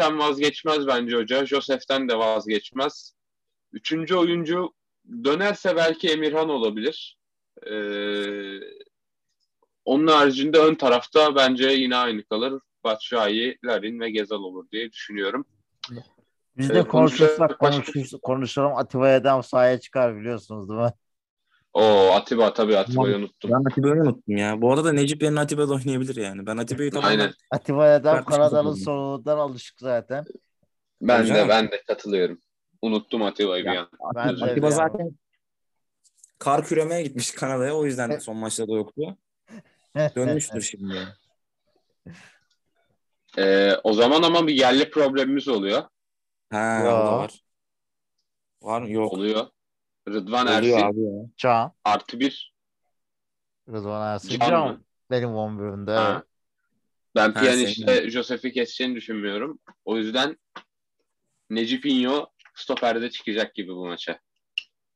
Pjanic'ten 0.00 0.18
vazgeçmez 0.18 0.86
bence 0.86 1.16
hoca. 1.16 1.46
Josef'ten 1.46 2.08
de 2.08 2.18
vazgeçmez. 2.18 3.14
Üçüncü 3.72 4.16
oyuncu 4.16 4.74
dönerse 5.24 5.76
belki 5.76 6.08
Emirhan 6.08 6.48
olabilir. 6.48 7.18
E, 7.66 7.74
onun 9.84 10.06
haricinde 10.06 10.58
ön 10.58 10.74
tarafta 10.74 11.34
bence 11.34 11.68
yine 11.68 11.96
aynı 11.96 12.24
kalır. 12.24 12.62
Batshuayi, 12.84 13.58
Larin 13.64 14.00
ve 14.00 14.10
Gezal 14.10 14.38
olur 14.42 14.70
diye 14.70 14.92
düşünüyorum. 14.92 15.44
Biz 16.56 16.70
de 16.70 16.78
ee, 16.78 16.88
konuşursak 16.88 17.58
konuşursak 17.58 18.22
konuşalım 18.22 18.76
Atiba'dan 18.76 19.40
sahaya 19.40 19.80
çıkar 19.80 20.16
biliyorsunuz 20.16 20.68
değil 20.68 20.80
mi? 20.80 20.92
O 21.72 22.10
Atiba 22.12 22.52
tabii 22.52 22.76
Atiba'yı 22.76 23.16
unuttum. 23.16 23.50
Ben 23.50 23.70
Atiba'yı 23.70 24.02
unuttum 24.02 24.36
ya. 24.36 24.62
Bu 24.62 24.72
arada 24.72 24.92
Necip 24.92 25.22
yerine 25.22 25.40
Atiba'da 25.40 25.74
oynayabilir 25.74 26.16
yani. 26.16 26.46
Ben 26.46 26.56
Atiba'yı 26.56 26.90
tamamen... 26.90 27.18
Aynen. 27.18 27.32
Atiba'dan 27.50 28.24
Kanadalı 28.24 28.76
solundan 28.76 29.38
alışık 29.38 29.80
zaten. 29.80 30.24
Ben 31.00 31.22
Hocam. 31.22 31.36
de 31.36 31.48
ben 31.48 31.70
de 31.70 31.82
katılıyorum. 31.86 32.40
Unuttum 32.82 33.22
Atiba'yı 33.22 33.64
bir 33.64 33.76
an. 33.76 33.88
Atiba 34.14 34.70
zaten 34.70 35.10
kar 36.38 36.64
küremeye 36.64 37.02
gitmiş 37.02 37.30
Kanada'ya. 37.30 37.74
O 37.74 37.84
yüzden 37.84 38.18
son 38.18 38.36
maçta 38.36 38.68
da 38.68 38.72
yoktu. 38.72 39.16
Dönmüştür 40.16 40.62
şimdi. 40.62 40.94
Ee, 43.38 43.72
o 43.84 43.92
zaman 43.92 44.22
ama 44.22 44.46
bir 44.46 44.54
yerli 44.54 44.90
problemimiz 44.90 45.48
oluyor. 45.48 45.82
Ha, 46.50 46.82
da 46.84 47.18
var. 47.18 47.42
Var 48.62 48.82
mı? 48.82 48.90
Yok. 48.90 49.12
Oluyor. 49.12 49.46
Rıdvan 50.12 50.46
Oluyor 50.46 50.78
Ersin. 50.78 50.86
Abi 50.86 51.00
ya. 51.00 51.10
Can. 51.36 51.72
Artı 51.84 52.20
bir. 52.20 52.54
Rıdvan 53.68 54.14
Ersin. 54.14 54.38
Can, 54.38 54.50
Can. 54.50 54.84
Benim 55.10 55.28
11'imde. 55.28 55.96
Ha. 55.96 56.24
Ben 57.14 57.34
piyaniste 57.34 58.10
Josef'i 58.10 58.52
keseceğini 58.52 58.96
düşünmüyorum. 58.96 59.58
O 59.84 59.96
yüzden 59.96 60.36
Necipinho 61.50 62.30
stoperde 62.54 63.10
çıkacak 63.10 63.54
gibi 63.54 63.72
bu 63.72 63.86
maça. 63.86 64.18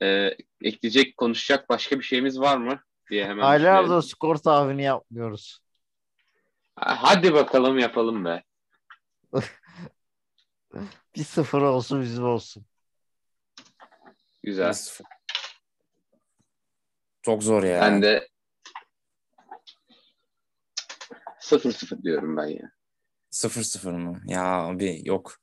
ee, 0.03 0.37
ekleyecek, 0.63 1.17
konuşacak 1.17 1.69
başka 1.69 1.99
bir 1.99 2.05
şeyimiz 2.05 2.41
var 2.41 2.57
mı? 2.57 2.81
diye 3.11 3.27
hemen 3.27 3.43
Aylardır 3.43 4.03
skor 4.03 4.37
tahmini 4.37 4.83
yapmıyoruz. 4.83 5.61
Hadi 6.77 7.35
bakalım 7.35 7.79
yapalım 7.79 8.25
be. 8.25 8.43
bir 11.17 11.25
sıfır 11.25 11.63
olsun 11.63 12.03
bizim 12.03 12.25
olsun. 12.25 12.65
Güzel. 14.43 14.75
Çok 17.23 17.43
zor 17.43 17.63
ya. 17.63 17.81
Ben 17.81 18.03
de 18.03 18.29
sıfır 21.41 21.73
sıfır 21.73 22.03
diyorum 22.03 22.37
ben 22.37 22.47
ya. 22.47 22.71
Sıfır 23.31 23.63
sıfır 23.63 23.93
mı? 23.93 24.21
Ya 24.27 24.45
abi 24.45 25.03
yok. 25.05 25.37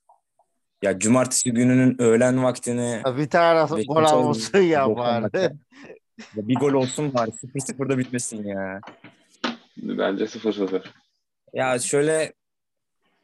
Ya 0.81 0.99
cumartesi 0.99 1.51
gününün 1.51 2.01
öğlen 2.01 2.43
vaktini 2.43 3.01
bir 3.05 3.29
tane 3.29 3.83
gol 3.83 4.03
olsun 4.03 4.59
ya 4.59 4.95
bari. 4.95 5.49
bir 6.33 6.55
gol 6.55 6.73
olsun 6.73 7.13
bari. 7.13 7.31
Sıfır 7.31 7.59
sıfırda 7.59 7.97
bitmesin 7.97 8.43
ya. 8.43 8.81
Bence 9.77 10.27
sıfır 10.27 10.53
sıfır. 10.53 10.93
Ya 11.53 11.79
şöyle 11.79 12.33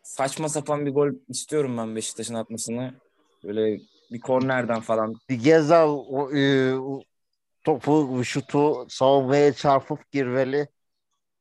saçma 0.04 0.50
sapan 0.50 0.86
bir 0.86 0.92
gol 0.92 1.10
istiyorum 1.28 1.78
ben 1.78 1.96
Beşiktaş'ın 1.96 2.34
atmasını. 2.34 2.94
Böyle 3.44 3.80
bir 4.12 4.20
kornerden 4.20 4.80
falan. 4.80 5.16
Bir 5.30 5.44
Gezal 5.44 5.98
o, 6.10 6.36
e, 6.36 6.74
topu, 7.64 8.22
şutu 8.24 8.86
savunmaya 8.90 9.54
çarpıp 9.54 10.12
girmeli. 10.12 10.68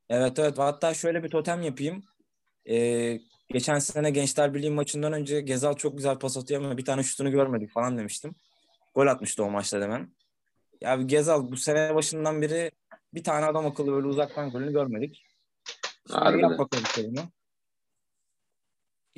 Evet 0.09 0.39
evet. 0.39 0.59
Hatta 0.59 0.95
şöyle 0.95 1.25
bir 1.25 1.29
totem 1.29 1.63
yapayım. 1.63 2.05
Ee, 2.71 3.21
geçen 3.49 3.79
sene 3.79 4.11
Gençler 4.11 4.55
Birliği 4.55 4.71
maçından 4.71 5.13
önce 5.13 5.41
Gezal 5.41 5.75
çok 5.75 5.97
güzel 5.97 6.19
pas 6.19 6.37
atıyor 6.37 6.63
ama 6.63 6.79
bir 6.79 6.85
tane 6.85 7.03
şutunu 7.03 7.31
görmedik 7.31 7.73
falan 7.73 7.99
demiştim. 7.99 8.35
Gol 8.95 9.07
atmıştı 9.07 9.45
o 9.45 9.51
maçta 9.51 9.81
demen. 9.81 10.15
Ya 10.81 10.97
Gezal 10.97 11.51
bu 11.53 11.57
sene 11.57 11.95
başından 11.95 12.43
beri 12.43 12.71
bir 13.15 13.25
tane 13.25 13.47
adam 13.47 13.67
akıllı 13.67 13.93
böyle 13.93 14.07
uzaktan 14.07 14.51
golünü 14.51 14.73
görmedik. 14.73 15.23
Şimdi 16.07 16.21
Harbiden. 16.21 16.49
yap 16.49 16.59
bakalım 16.59 16.85
şovunu. 16.87 17.21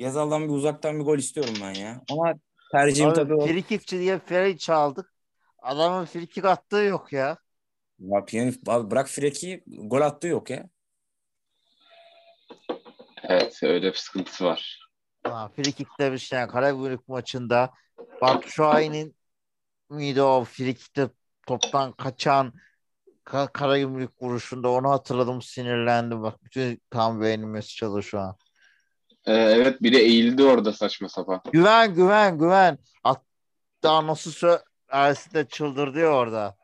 Yazal'dan 0.03 0.43
bir 0.43 0.53
uzaktan 0.53 0.99
bir 0.99 1.05
gol 1.05 1.17
istiyorum 1.17 1.53
ben 1.61 1.73
ya. 1.73 2.01
Ama 2.11 2.33
tercihim 2.71 3.13
tabii 3.13 3.35
o. 3.35 3.43
Abi, 3.43 3.53
frikikçi 3.53 3.99
diye 3.99 4.19
Ferry 4.19 4.57
çaldık. 4.57 5.13
Adamın 5.61 6.05
frikik 6.05 6.45
attığı 6.45 6.75
yok 6.75 7.13
ya. 7.13 7.37
Ya 7.99 8.25
abi 8.67 8.91
bırak 8.91 9.07
Freki 9.09 9.63
gol 9.67 10.01
attığı 10.01 10.27
yok 10.27 10.49
ya. 10.49 10.69
Evet 13.23 13.59
öyle 13.63 13.87
bir 13.87 13.97
sıkıntısı 13.97 14.45
var. 14.45 14.89
Ha, 15.23 15.51
frikik 15.55 15.87
demiş 15.99 16.31
yani 16.31 16.51
Karagümrük 16.51 17.07
maçında 17.07 17.71
Batshuayi'nin 18.21 19.15
miydi 19.89 20.21
o 20.21 20.43
frikikte 20.43 21.09
toptan 21.47 21.91
kaçan 21.91 22.53
Ka 23.23 23.47
Karagümrük 23.47 24.21
vuruşunda 24.21 24.69
onu 24.69 24.89
hatırladım 24.89 25.41
sinirlendim 25.41 26.23
bak 26.23 26.43
bütün 26.43 26.81
kan 26.89 27.21
beynimiz 27.21 27.75
çalışıyor 27.75 28.03
şu 28.03 28.19
an. 28.19 28.37
Ee, 29.25 29.33
evet 29.33 29.81
biri 29.81 29.97
eğildi 29.97 30.43
orada 30.43 30.73
saçma 30.73 31.09
sapan. 31.09 31.41
Güven 31.51 31.95
güven 31.95 32.37
güven. 32.37 32.77
Hatta 33.03 34.07
nasıl 34.07 34.31
sö 34.31 34.57
Ersin 34.89 35.33
de 35.33 35.47
çıldırdı 35.47 35.99
ya 35.99 36.07
orada. 36.07 36.55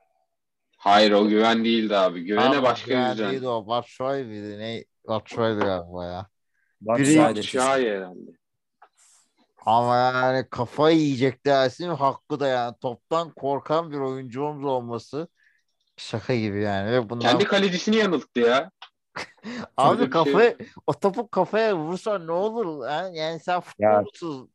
Hayır 0.77 1.11
o 1.11 1.27
güven 1.27 1.65
değildi 1.65 1.97
abi. 1.97 2.21
Güvene 2.21 2.45
Ama 2.45 2.63
başka 2.63 2.91
güven 2.91 3.09
yüzden. 3.09 3.31
değildi 3.31 3.47
o. 3.47 3.67
Batshuayi 3.67 4.25
miydi? 4.25 4.59
Ne? 4.59 4.83
Batshuayi'di 5.07 5.59
galiba 5.59 6.05
ya. 6.05 6.27
Batshuayi'de 6.81 7.43
Şahin 7.43 7.85
herhalde. 7.85 8.31
Ama 9.65 9.97
yani 9.97 10.49
kafayı 10.49 10.97
yiyecekti 10.99 11.49
Ersin. 11.49 11.89
Hakkı 11.89 12.39
da 12.39 12.47
yani. 12.47 12.75
Toptan 12.81 13.33
korkan 13.33 13.91
bir 13.91 13.97
oyuncumuz 13.97 14.65
olması 14.65 15.27
şaka 15.97 16.35
gibi 16.35 16.61
yani. 16.61 16.91
Ve 16.91 17.09
bundan 17.09 17.29
Kendi 17.29 17.43
kalecisini 17.43 17.95
yanılttı 17.95 18.39
ya. 18.39 18.71
Abi 19.77 20.01
öyle 20.01 20.11
bir 20.11 20.31
şey 20.31 20.67
o 20.87 20.93
topu 20.93 21.27
kafaya 21.27 21.77
vursa 21.77 22.19
ne 22.19 22.31
olur? 22.31 22.85
ha? 22.85 23.09
Yani 23.13 23.39
sen 23.39 23.59
futbolcusun. 23.59 24.49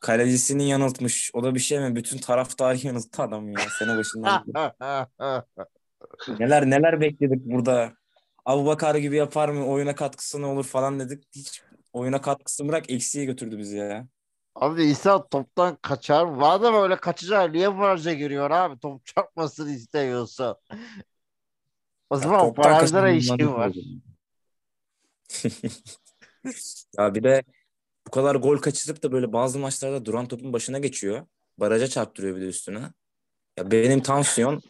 Kalecisini 0.00 0.68
yanıltmış. 0.68 1.30
O 1.34 1.42
da 1.42 1.54
bir 1.54 1.60
şey 1.60 1.80
mi? 1.80 1.96
Bütün 1.96 2.18
taraftarı 2.18 2.78
yanılttı 2.86 3.22
adam 3.22 3.48
ya 3.52 3.58
sene 3.78 3.98
başından. 3.98 4.44
neler 6.40 6.70
neler 6.70 7.00
bekledik 7.00 7.44
burada. 7.44 7.92
Abu 8.44 8.66
Bakar 8.66 8.94
gibi 8.94 9.16
yapar 9.16 9.48
mı? 9.48 9.66
Oyuna 9.66 9.94
katkısı 9.94 10.42
ne 10.42 10.46
olur 10.46 10.64
falan 10.64 11.00
dedik. 11.00 11.24
Hiç 11.34 11.62
oyuna 11.92 12.20
katkısı 12.20 12.68
bırak 12.68 12.90
eksiğe 12.90 13.24
götürdü 13.24 13.58
bizi 13.58 13.76
ya. 13.76 14.06
Abi 14.54 14.84
insan 14.84 15.28
toptan 15.28 15.78
kaçar. 15.82 16.24
Madem 16.24 16.74
öyle 16.74 16.96
kaçacak 16.96 17.50
niye 17.50 17.78
baraja 17.78 18.12
giriyor 18.12 18.50
abi? 18.50 18.78
Top 18.78 19.06
çarpmasını 19.06 19.70
istemiyorsa. 19.70 20.56
O 22.10 22.16
zaman 22.16 22.54
kaçan 22.54 23.16
işi 23.16 23.50
var. 23.50 23.72
ya 26.98 27.14
bir 27.14 27.22
de 27.22 27.42
bu 28.06 28.10
kadar 28.10 28.34
gol 28.34 28.58
kaçırıp 28.58 29.02
da 29.02 29.12
böyle 29.12 29.32
bazı 29.32 29.58
maçlarda 29.58 30.04
duran 30.04 30.28
topun 30.28 30.52
başına 30.52 30.78
geçiyor. 30.78 31.26
Baraja 31.58 31.86
çarptırıyor 31.86 32.36
bir 32.36 32.40
de 32.40 32.46
üstüne. 32.46 32.92
Ya 33.58 33.70
benim 33.70 34.02
tansiyon 34.02 34.62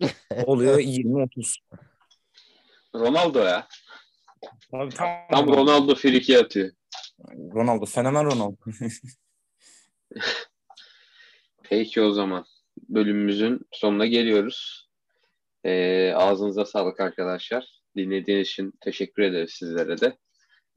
oluyor 0.46 0.78
20-30. 0.78 1.56
Ronaldo 2.94 3.38
ya. 3.38 3.68
Tabii 4.70 4.94
tam, 4.94 5.08
Tam 5.30 5.48
Ronaldo 5.48 5.94
friki 5.94 6.38
atıyor. 6.38 6.70
Ronaldo. 7.28 7.86
Fenomen 7.86 8.24
Ronaldo. 8.24 8.56
Peki 11.62 12.00
o 12.00 12.10
zaman 12.10 12.44
bölümümüzün 12.88 13.60
sonuna 13.72 14.06
geliyoruz. 14.06 14.83
Ee, 15.64 16.12
ağzınıza 16.12 16.64
sağlık 16.64 17.00
arkadaşlar. 17.00 17.80
Dinlediğiniz 17.96 18.48
için 18.48 18.72
teşekkür 18.80 19.22
ederiz 19.22 19.50
sizlere 19.50 20.00
de. 20.00 20.18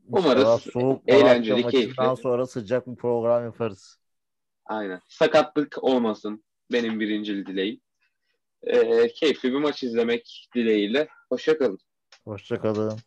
Umarız 0.10 0.68
eğlenceli, 1.08 1.68
keyifli. 1.68 2.18
sonra 2.22 2.46
sıcak 2.46 2.88
bir 2.88 2.96
program 2.96 3.44
yaparız. 3.44 4.00
Aynen. 4.66 5.02
Sakatlık 5.08 5.84
olmasın. 5.84 6.44
Benim 6.72 7.00
birincil 7.00 7.46
dileğim. 7.46 7.82
Ee, 8.64 9.08
keyifli 9.08 9.54
bir 9.54 9.58
maç 9.58 9.84
izlemek 9.84 10.50
dileğiyle. 10.56 11.08
Hoşçakalın. 11.30 11.80
Hoşçakalın. 12.24 13.00